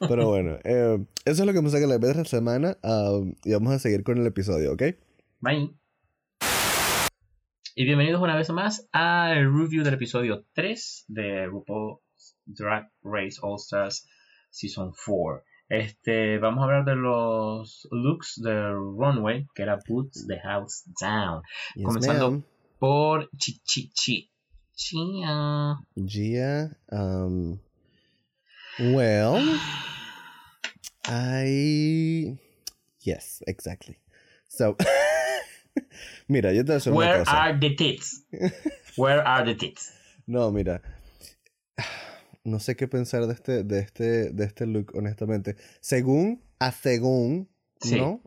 [0.00, 3.52] Pero bueno, eh, eso es lo que me saca la de esta semana ah, y
[3.52, 4.82] vamos a seguir con el episodio, ¿ok?
[5.40, 5.70] Bye.
[7.76, 11.98] Y bienvenidos una vez más al review del episodio 3 de RuPaul
[12.46, 14.08] Drag Race All Stars
[14.50, 15.44] Season 4.
[15.68, 21.42] Este, vamos a hablar de los looks del runway, que era Boots the House Down.
[21.74, 22.42] Yes, Comenzando.
[22.78, 24.30] Por Chi Chi Chi.
[24.76, 25.76] Chia.
[26.04, 27.60] Gia, um,
[28.92, 29.40] well,
[31.06, 32.36] I,
[33.02, 33.98] yes, exactly.
[34.48, 34.76] So,
[36.28, 37.30] mira, yo te voy a decir una Where cosa.
[37.30, 38.22] are the tits?
[38.96, 39.92] Where are the tits?
[40.26, 40.80] No, mira,
[42.44, 45.56] no sé qué pensar de este, de este, de este look, honestamente.
[45.80, 47.48] Según, a según,
[47.80, 47.96] Sí.
[47.96, 48.20] ¿no?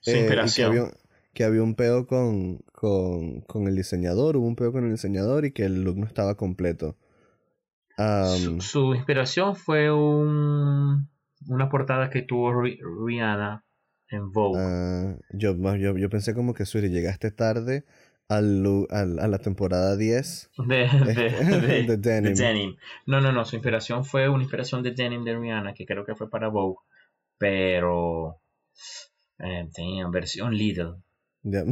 [0.00, 0.92] Su Eh, inspiración.
[1.34, 5.44] Que había un pedo con, con, con el diseñador, hubo un pedo con el diseñador
[5.44, 6.96] y que el look no estaba completo.
[7.96, 11.08] Su, Um, su inspiración fue un,
[11.48, 13.64] una portada que tuvo Ri- Rihanna
[14.08, 14.58] en Vogue.
[14.58, 17.84] ah, yo, yo, yo pensé como que Suri llegaste tarde
[18.28, 21.14] al, al- a la temporada 10 de, de,
[21.60, 22.34] de- de denim.
[22.34, 22.76] de denim.
[23.06, 23.44] No, no, no.
[23.44, 26.78] Su inspiración fue una inspiración de denim de Rihanna, que creo que fue para Vogue.
[27.38, 28.40] Pero.
[29.38, 31.02] Eh, tenía versión Lidl.
[31.42, 31.64] Ya.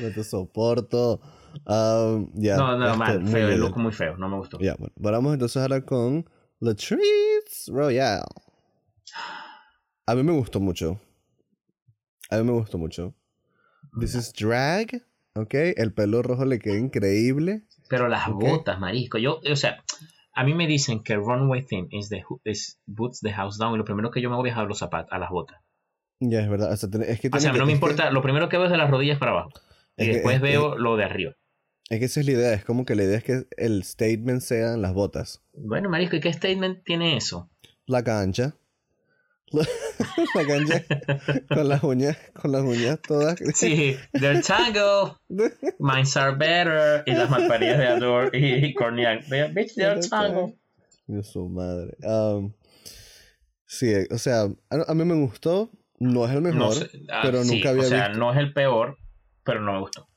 [0.00, 1.20] no te soporto.
[1.66, 3.20] Um, ya, no, no, este, mal.
[3.20, 4.16] muy Feo, look muy feo.
[4.16, 4.58] No me gustó.
[4.60, 6.28] Ya, bueno, vamos entonces ahora con
[6.60, 8.24] Latrice Royale.
[10.06, 11.00] A mí me gustó mucho.
[12.30, 13.14] A mí me gustó mucho.
[13.98, 15.02] This is drag,
[15.34, 15.54] ¿ok?
[15.76, 17.64] El pelo rojo le queda increíble.
[17.88, 19.18] Pero las botas, marisco.
[19.18, 19.82] Yo, o sea,
[20.34, 23.74] a mí me dicen que el runway theme is the, is boots the house down.
[23.74, 25.60] Y lo primero que yo me voy a dejar los zapatos, a las botas.
[26.20, 26.72] Ya, es verdad.
[26.72, 28.10] O sea, tiene- es que O tiene sea, que- no me que- importa.
[28.10, 29.50] Lo primero que veo es de las rodillas para abajo.
[29.96, 31.32] Y que- después es- veo lo de arriba.
[31.88, 32.52] Es que esa es la idea.
[32.52, 35.42] Es como que la idea es que el statement sean las botas.
[35.54, 37.50] Bueno, marisco, ¿y qué statement tiene eso?
[37.86, 38.54] La cancha.
[39.52, 39.66] La,
[40.46, 40.84] cancha
[41.48, 43.36] con las uñas, con las uñas todas.
[43.56, 45.18] Sí, they're tango.
[45.80, 47.02] Mines are better.
[47.06, 49.24] Y las malparidas de Adore y Cornial.
[49.52, 50.54] Bitch, they're tango.
[51.08, 51.96] Dios su madre.
[52.04, 52.52] Um,
[53.66, 55.70] Sí, o sea, a, a mí me gustó.
[56.00, 58.18] No es el mejor, No sé, ah, pero sí, nunca había O sea, visto.
[58.18, 58.96] no es el peor,
[59.44, 60.08] pero no me gustó.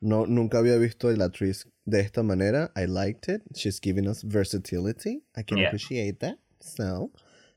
[0.00, 2.72] No, nunca había visto a la actriz de esta manera.
[2.76, 3.42] I liked it.
[3.54, 5.24] She's giving us versatility.
[5.36, 5.68] I can Yeah.
[5.68, 6.38] appreciate that.
[6.60, 7.10] So,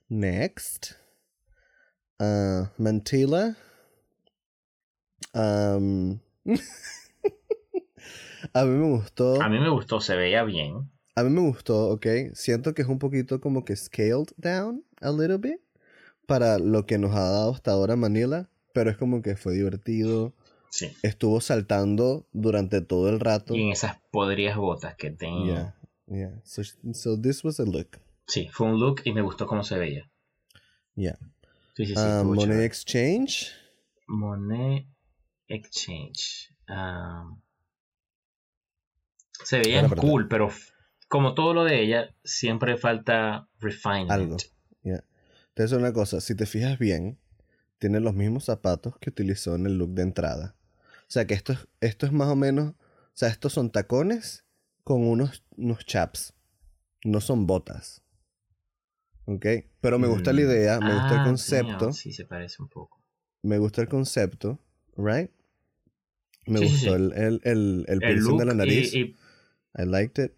[0.09, 0.95] next.
[2.19, 3.55] Uh, Mantila.
[5.33, 6.19] Um,
[8.53, 9.41] a mí me gustó.
[9.41, 10.89] A mí me gustó, se veía bien.
[11.15, 12.05] A mí me gustó, ok.
[12.33, 15.59] Siento que es un poquito como que scaled down a little bit
[16.27, 20.35] para lo que nos ha dado hasta ahora Manila, pero es como que fue divertido.
[20.69, 20.91] Sí.
[21.01, 23.55] Estuvo saltando durante todo el rato.
[23.55, 25.75] Y en esas podridas botas que tenía.
[26.07, 26.41] Yeah, yeah.
[26.43, 26.61] So,
[26.93, 27.99] so this was a look.
[28.27, 30.11] Sí, fue un look y me gustó cómo se veía.
[30.95, 31.17] Yeah.
[31.75, 31.99] Sí, sí, sí.
[31.99, 32.65] Uh, estuvo Money.
[32.65, 33.53] Exchange.
[34.07, 34.85] Monet
[35.47, 36.53] Exchange.
[36.67, 37.41] Um,
[39.43, 40.49] se Bueno, pero- cool, pero
[41.07, 44.11] como todo lo de ella, siempre falta refinement.
[44.11, 44.37] Algo.
[45.57, 46.21] Te decir una cosa.
[46.21, 47.17] Si te fijas bien,
[47.79, 50.55] tiene los mismos zapatos que utilizó en el look de entrada.
[51.01, 52.73] O sea que esto es, esto es más o menos.
[52.73, 52.75] O
[53.15, 54.45] sea, estos son tacones
[54.83, 56.35] con unos, unos chaps.
[57.03, 58.03] No son botas.
[59.25, 59.47] ¿Ok?
[59.81, 60.43] Pero me gusta la Mm.
[60.45, 61.91] idea, me gusta el Ah, concepto.
[61.91, 63.01] Sí, se parece un poco.
[63.41, 64.59] Me gusta el concepto,
[64.95, 65.31] ¿right?
[66.45, 66.89] Me Sí, gustó sí.
[66.89, 68.93] el, el, el, el piercing de la y- nariz.
[68.93, 69.15] y-
[69.75, 70.33] I liked it.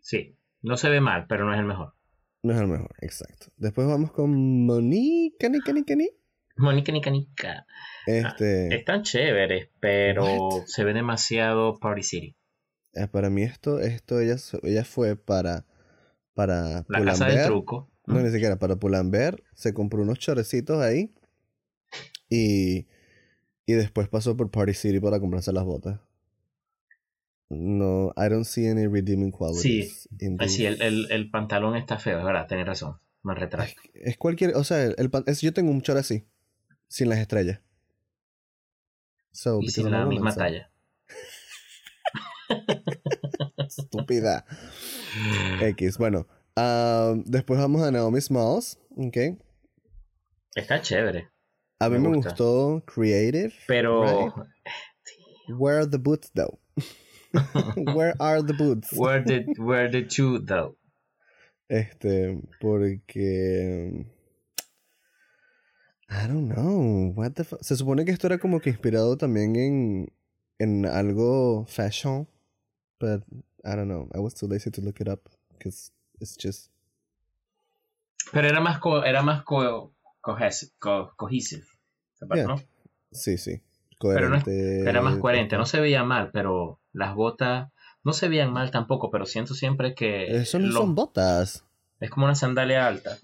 [0.00, 1.94] sí, no se ve mal, pero no es el mejor.
[2.42, 3.46] No es el mejor, exacto.
[3.56, 6.14] Después vamos con Monique, Nica, Nica, Nica.
[6.56, 7.66] Mónica Nica Nica.
[8.06, 10.66] Este, Están chéveres, pero What?
[10.66, 12.36] se ve demasiado Party City.
[12.94, 15.64] eh, para mí esto, esto ella, ella fue para,
[16.34, 17.90] para La casa del truco.
[18.06, 19.42] No, ni siquiera, para Pull&Bear.
[19.54, 21.14] Se compró unos chorecitos ahí.
[22.28, 22.88] Y,
[23.66, 26.00] y después pasó por Party City para comprarse las botas.
[27.52, 30.08] No, I don't see any redeeming qualities.
[30.20, 33.00] in Ah, Sí, el, el, el pantalón está feo, es verdad, tenés razón.
[33.22, 33.80] Me retracto.
[33.92, 36.24] Es cualquier, o sea, el, es- yo tengo un chor así,
[36.88, 37.60] sin las estrellas.
[39.32, 40.70] So, Y sin la misma so- talla.
[43.66, 44.44] Estúpida.
[45.60, 46.26] X, bueno.
[46.56, 49.16] ah, después vamos a Naomi Smalls, ok.
[50.54, 51.28] Está chévere.
[51.78, 53.52] A mí Me gustó Creative.
[53.66, 54.32] Pero right?
[55.48, 56.58] Where are the boots though?
[57.94, 58.92] Where are the boots?
[58.92, 60.76] where did where the two though?
[61.68, 64.04] Este, porque
[66.08, 67.12] I don't know.
[67.14, 70.12] What the Se supone que esto era como que inspirado también en
[70.58, 72.26] en algo fashion,
[72.98, 73.22] but
[73.64, 74.08] I don't know.
[74.14, 76.70] I was too lazy to look it up because it's just
[78.32, 81.64] Pero era más co era más co cohesive, co- cohesive.
[82.34, 82.46] Yeah.
[82.46, 82.60] ¿no?
[83.12, 83.62] sí, sí,
[84.00, 84.88] Pero no es- coherente.
[84.90, 87.70] Era más coherente, no se veía mal, pero las botas
[88.04, 91.64] no se veían mal tampoco, pero siento siempre que Eso no lo- son botas.
[92.00, 93.18] es como una sandalia alta.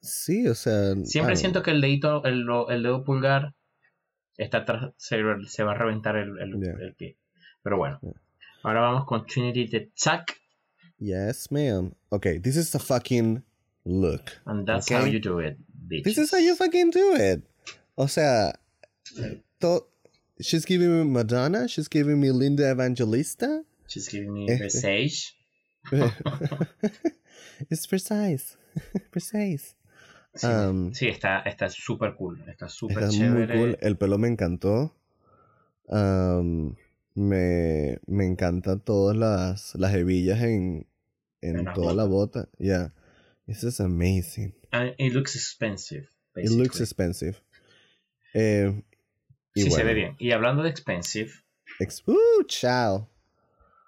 [0.00, 3.54] Sí, o sea, Siempre siento que el dedito, el, el dedo pulgar
[4.36, 6.74] está atrás, se, se va a reventar el, el- Yeah.
[6.80, 7.16] el pie.
[7.62, 8.00] Pero bueno,
[8.64, 10.36] ahora vamos con Trinity the Tuck,
[10.98, 11.92] Yes, ma'am.
[12.10, 13.42] Okay, this is a fucking
[13.84, 14.30] look.
[14.46, 14.96] and that's Okay.
[15.00, 15.56] how you do it,
[15.88, 16.04] bitch.
[16.04, 17.42] This is how you fucking do it.
[17.96, 18.52] O sea,
[19.58, 19.88] to-
[20.40, 23.64] she's giving me Madonna, she's giving me Linda Evangelista.
[23.88, 24.62] She's giving me Este.
[24.64, 25.32] Versace.
[27.70, 28.56] It's precise.
[29.10, 29.74] precise.
[30.34, 33.54] Sí, Um, sí, está está súper cool, está súper Está muy chévere.
[33.54, 33.78] cool.
[33.82, 34.94] El pelo me encantó.
[35.88, 36.74] Um,
[37.14, 40.86] me, me encantan todas las, las hebillas en,
[41.42, 42.48] en, toda la bota.
[42.58, 42.92] Yeah.
[43.46, 44.54] This is amazing.
[44.72, 46.08] And it looks expensive.
[46.34, 46.82] It looks basically.
[46.82, 47.42] expensive.
[48.34, 48.82] Eh,
[49.54, 50.16] y Sí, se ve bien.
[50.18, 51.30] Y hablando de expensive,
[51.78, 53.08] ex- ¡Uh, chao!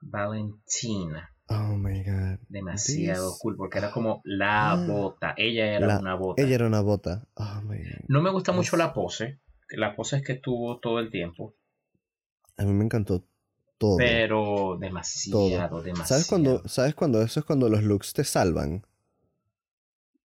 [0.01, 1.31] Valentina.
[1.49, 2.39] Oh my god.
[2.49, 5.35] Demasiado This- cool, porque era como la bota.
[5.37, 6.43] Ella era La- una bota.
[6.43, 7.27] Ella era una bota.
[7.35, 8.05] Oh my god.
[8.09, 9.41] No me gusta mucho Es- la pose.
[9.71, 11.55] La pose es que tuvo todo el tiempo.
[12.57, 13.25] A mí me encantó
[13.79, 13.97] todo.
[13.97, 16.07] Pero demasiado, demasiado.
[16.09, 18.87] ¿Sabes cuando, ¿Sabes cuando eso es cuando los looks te salvan?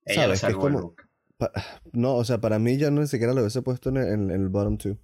[0.06, 1.02] Ella sabes que es salvó el como- look.
[1.94, 4.30] No, o sea, para mí ya no ni siquiera lo hubiese puesto en el, en
[4.32, 4.98] el bottom two.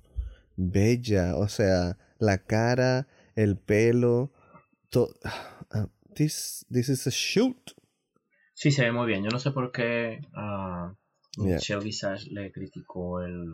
[0.56, 4.32] Bella, o sea, la cara, el pelo,
[4.90, 5.14] todo.
[6.16, 7.72] this, this is a shoot.
[8.54, 9.24] Sí, se ve muy bien.
[9.24, 10.94] Yo no sé por qué ah,
[11.38, 11.56] Yeah.
[11.56, 13.52] Michelle Visage le criticó el...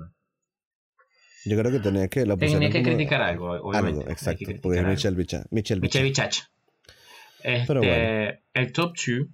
[1.46, 4.02] Yo creo que tenía que la Tenía que como- criticar algo, obviamente.
[4.02, 4.86] Algo, exacto, porque es.
[4.86, 5.44] Michelle Bicha.
[5.50, 6.00] Michelle Bicha.
[6.04, 6.42] Michelle Visage.
[7.44, 8.38] Este, Pero bueno.
[8.54, 9.28] El top 2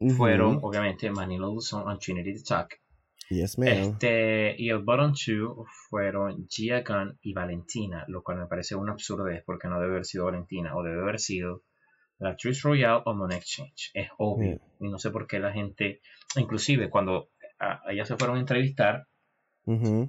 [0.00, 0.10] Ujú.
[0.14, 2.74] fueron, obviamente, Manila Luzon and Trinity the Tuck.
[3.30, 3.58] Yes.
[3.58, 8.92] Este, y el bottom 2 fueron Gia Gunn y Valentina, lo cual me parece una
[8.92, 11.62] absurdez porque no debe haber sido Valentina o debe haber sido
[12.18, 13.90] la actriz Royale o Monet Exchange.
[13.94, 14.58] Es obvio.
[14.80, 16.00] Y no sé por qué la gente,
[16.36, 17.28] inclusive cuando
[17.60, 19.06] a- ellas se fueron a entrevistar.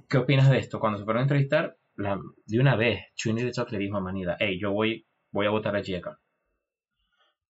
[0.08, 0.80] ¿Qué opinas de esto?
[0.80, 4.36] Cuando se fueron a entrevistar, la- de una vez, Trinity Talk le dijo a Manila,
[4.40, 6.18] hey, yo voy, voy a votar a Giga.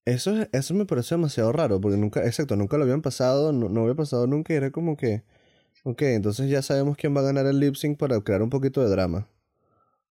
[0.03, 3.69] Eso, es- eso me parece demasiado raro, porque nunca, exacto, nunca lo habían pasado, no,
[3.69, 5.23] no había pasado nunca, y era como que,
[5.83, 8.81] ok, entonces ya sabemos quién va a ganar el lip sync para crear un poquito
[8.81, 9.27] de drama.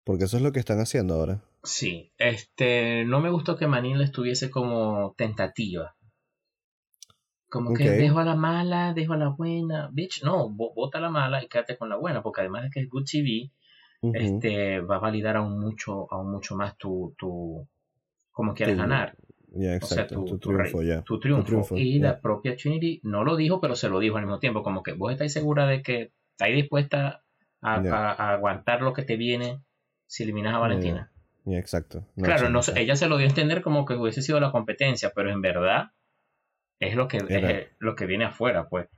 [0.04, 1.42] Porque eso es lo que están haciendo ahora.
[1.62, 5.94] Sí, este, no me gustó que Manila estuviese como tentativa.
[7.48, 9.90] Como que dejo a la mala, dejo a la buena.
[9.92, 12.80] Bitch, no, vota a la mala y quédate con la buena, porque además de que
[12.80, 13.50] es Good TV,
[14.14, 17.66] este, va a validar aún mucho, aún mucho más tu, tu,
[18.30, 19.16] como quieres ganar.
[19.82, 21.02] O sea, tu, tu, tu rey- triunfo, ya.
[21.02, 21.44] tu triunfo.
[21.46, 24.62] triunfo, y la propia Trinity no lo dijo, pero se lo dijo al mismo tiempo.
[24.62, 27.24] Como que vos estáis segura de que estáis dispuesta
[27.60, 27.94] a, Ya.
[27.94, 29.60] a- a aguantar lo que te viene
[30.06, 31.10] si eliminas a Valentina.
[31.44, 32.04] Ya, exacto.
[32.16, 35.10] No, claro, no, ella se lo dio a entender como que hubiese sido la competencia,
[35.14, 35.90] pero en verdad
[36.78, 38.88] es lo que, es lo que viene afuera, pues.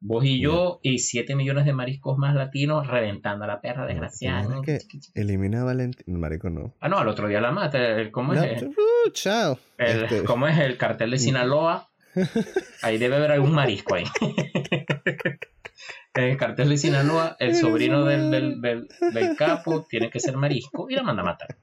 [0.00, 3.92] Vos y yo y 7 millones de mariscos más latinos reventando a la perra ¿te
[3.94, 4.42] desgraciada.
[4.42, 4.62] ¿no?
[4.62, 4.78] que
[5.14, 6.20] elimina a Valentín?
[6.20, 6.74] Marico, no.
[6.80, 7.78] Ah, no, al otro día la mata.
[7.78, 8.62] el- ¿Cómo No, es?
[8.62, 9.58] uh, chao.
[9.78, 11.88] El, Este, ¿Cómo es el cartel de Sinaloa?
[12.82, 14.04] Ahí debe haber algún marisco ahí.
[16.14, 20.88] el cartel de Sinaloa, el sobrino del, del, del, del capo tiene que ser marisco
[20.90, 21.56] y la manda a matar.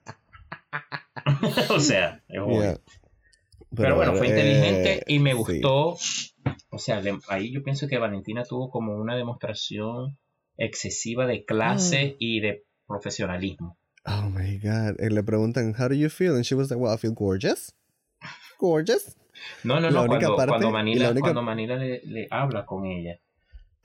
[1.69, 2.79] o sea, es obvio.
[3.75, 5.37] Pero, bueno, fue eh, inteligente y me sí.
[5.37, 5.97] gustó.
[6.69, 10.17] O sea, le- ahí yo pienso que Valentina tuvo como una demostración
[10.57, 12.15] excesiva de clase Ah.
[12.19, 13.77] y de profesionalismo.
[14.05, 14.99] Oh my god.
[14.99, 16.35] Eh, le preguntan, How do you feel?
[16.35, 17.73] And she was like, Well, I feel gorgeous.
[18.59, 19.15] Gorgeous.
[19.63, 22.27] No, no, La no, única cuando, parte- cuando y Manila, única- cuando Manila le, le
[22.29, 23.19] habla con ella.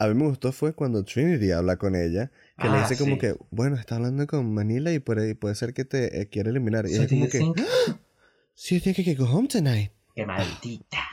[0.01, 3.15] A mí me gustó fue cuando Trinity habla con ella, que le Ah, dice como
[3.15, 3.19] sí.
[3.21, 6.51] que, bueno, está hablando con Manila y por ahí puede ser que te eh, quiere
[6.51, 6.87] eliminar.
[6.87, 7.39] Y So ella como que,
[8.61, 9.93] so you think I could go home tonight?
[10.15, 11.07] ¡Qué maldita!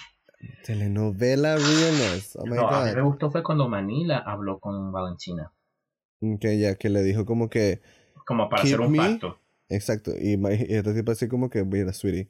[0.64, 2.36] Telenovela realness.
[2.36, 3.08] Oh my No, a mí me god.
[3.10, 5.52] gustó fue cuando Manila habló con Valentina.
[6.40, 7.82] Que ya que le dijo como que,
[8.26, 9.40] Como para hacer un me- pacto.
[9.70, 10.12] exacto.
[10.20, 12.30] Y, y este tipo así como que, mira, sweetie,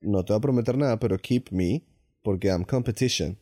[0.00, 1.82] no te voy a prometer nada, pero keep me,
[2.22, 3.38] porque I'm competition.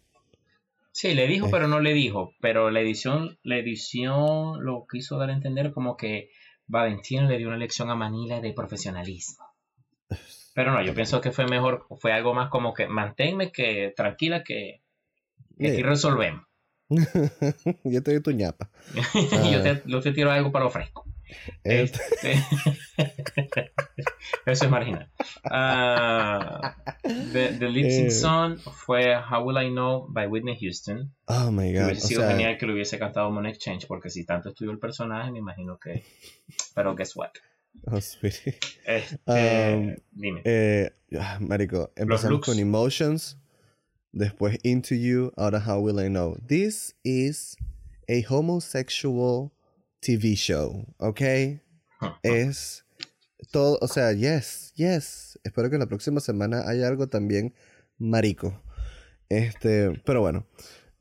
[0.92, 1.50] Sí, le dijo, Eh.
[1.50, 2.32] pero no le dijo.
[2.40, 6.30] Pero la edición, la edición lo quiso dar a entender como que
[6.66, 9.44] Valentina le dio una lección a Manila de profesionalismo.
[10.58, 14.42] Pero no, yo pienso que fue mejor, fue algo más como que manténme que tranquila
[14.42, 14.82] que,
[15.56, 16.42] que aquí resolvemos.
[17.84, 18.68] Yo te doy tu ñapa.
[19.52, 21.04] yo, te, yo te tiro algo para lo fresco.
[21.62, 22.42] Este- Este-
[24.46, 25.08] Eso es marginal.
[25.44, 28.10] Ah, the, the sync Eh.
[28.10, 31.14] song fue How Will I Know by Whitney Houston.
[31.26, 31.84] Oh my god.
[31.84, 34.72] hubiese O sido sea, genial que lo hubiese cantado Moon Exchange, porque si tanto estudió
[34.72, 36.02] el personaje, me imagino que.
[36.74, 37.30] Pero guess what?
[37.86, 38.58] oh, sweetie.
[38.84, 40.42] Este, Um, dime.
[40.44, 43.36] Eh, ah, marico, empezamos con Emotions,
[44.12, 46.36] después Into You, ahora How Will I Know.
[46.46, 47.56] This is
[48.08, 49.52] a homosexual
[50.00, 51.60] TV show, ¿ok?
[52.22, 52.84] Es
[53.50, 55.38] todo, o sea, yes, yes.
[55.44, 57.54] Espero que la próxima semana haya algo también
[57.98, 58.62] marico.
[59.28, 60.46] Este, pero bueno.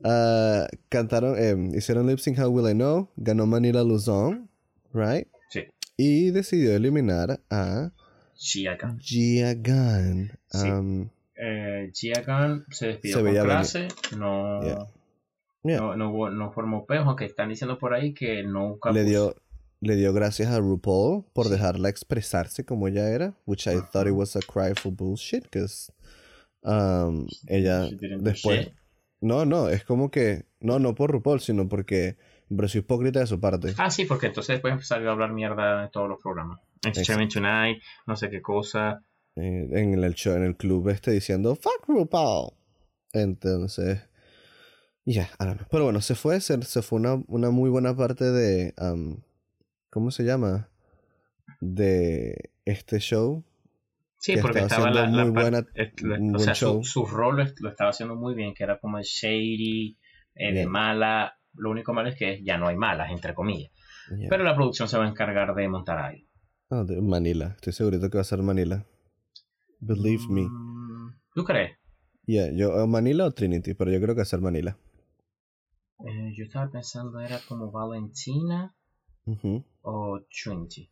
[0.03, 4.49] Ah, cantaron, eh, hicieron lip sync How Will I Know, ganó Manila Luzon,
[4.93, 5.27] right?
[5.97, 7.91] Y decidió eliminar a
[8.35, 8.99] Gia Gunn.
[8.99, 9.55] Gia.
[10.51, 10.69] Sí.
[10.69, 13.41] Um, Eh, Gia Gunn se despidió venir.
[13.43, 13.87] clase,
[14.17, 14.87] no, Yeah.
[15.63, 15.79] Yeah.
[15.95, 19.35] no, no, formó peos, aunque están diciendo por ahí que nunca le dio
[19.79, 24.13] le dio gracias a RuPaul por dejarla expresarse como ella era, which I thought it
[24.13, 25.91] was a cry for bullshit, because
[26.63, 27.87] um, ella
[28.19, 28.71] después
[29.21, 32.17] no no es como que no no por RuPaul sino porque
[32.49, 33.73] me pareció hipócrita de su parte.
[33.77, 36.59] Ah, sí, porque entonces después salió a hablar mierda en todos los programas.
[36.83, 39.03] Entertainment Tonight, no sé qué cosa.
[39.35, 42.51] eh, en el show, en el club este diciendo fuck RuPaul.
[43.13, 43.99] Entonces,
[45.05, 45.55] ya, know.
[45.71, 49.21] pero bueno, se fue, se, se fue una, una muy buena parte de, um,
[49.89, 50.69] ¿cómo se llama?
[51.61, 53.43] De este show.
[54.19, 55.65] Sí, que porque estaba estaba la, muy buena-
[56.01, 56.83] lo- un o sea, show.
[56.83, 59.97] su, su rol lo, lo estaba haciendo muy bien, que era como el shady,
[60.35, 61.36] eh, de mala.
[61.57, 63.71] Lo único malo es que ya no hay malas, entre comillas.
[64.29, 66.25] Pero la producción se va a encargar de montar algo.
[66.69, 68.85] Ah, de Manila, estoy segurito que va a ser Manila.
[69.79, 70.41] Believe me.
[70.41, 71.77] Mm, ¿Tú crees?
[72.25, 74.77] Yeah, yo, o Manila o Trinity, pero yo creo que va a ser Manila.
[75.99, 78.75] Eh, yo estaba pensando, era como Valentina
[79.81, 80.91] o Trinity.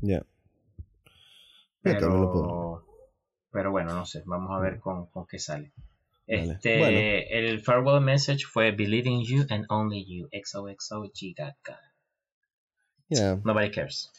[0.00, 0.24] Ya.
[1.82, 1.98] Puedo.
[1.98, 2.86] Pero,
[3.50, 5.72] pero bueno, no sé, vamos a ver con, con qué sale.
[6.32, 6.98] Este, Bueno.
[7.30, 10.28] El farewell message fue Believe in you and only you.
[10.32, 11.78] XOXO Gigaga.
[13.08, 13.40] Yeah.
[13.44, 14.12] Nobody cares.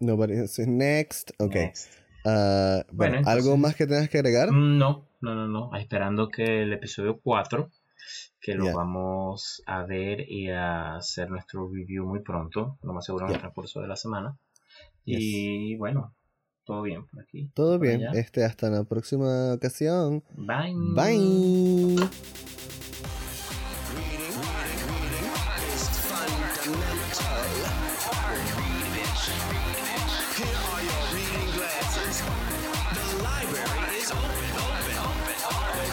[0.00, 1.30] Nobody say next.
[1.38, 1.54] Ok.
[1.54, 1.92] Next.
[2.24, 4.50] Ah, bueno, Bueno, ¿algo más que tengas que agregar?
[4.50, 5.76] Mm, No, no, no, no.
[5.76, 7.70] Esperando que el episodio 4
[8.40, 8.74] que lo Yeah.
[8.74, 13.38] vamos a ver y a hacer nuestro review muy pronto, lo más seguro en el
[13.38, 14.36] transcurso de la semana.
[15.04, 15.18] Yes.
[15.20, 16.12] Y bueno,
[16.64, 17.50] todo bien por aquí.
[17.54, 18.06] Todo por bien.
[18.06, 18.18] allá.
[18.20, 20.22] Este, hasta la próxima ocasión.
[20.36, 20.74] Bye.
[20.94, 22.08] Bye.
[23.92, 25.26] Reading, reading, reading
[25.74, 27.42] is fundamental.
[28.56, 29.24] Read, bitch.
[30.38, 32.16] Here are your reading glasses.
[32.94, 35.88] The library is open, open, open, open.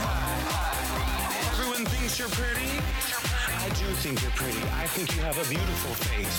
[1.51, 2.71] Everyone thinks you're pretty.
[3.59, 4.61] I do think you're pretty.
[4.77, 6.37] I think you have a beautiful face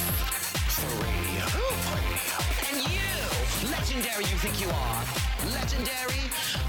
[0.81, 1.05] for.
[2.71, 5.03] And you, legendary you think you are.
[5.53, 6.25] Legendary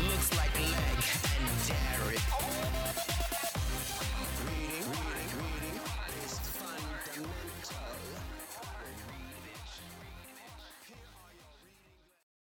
[0.09, 0.99] looks like leg
[1.39, 3.10] and dairy.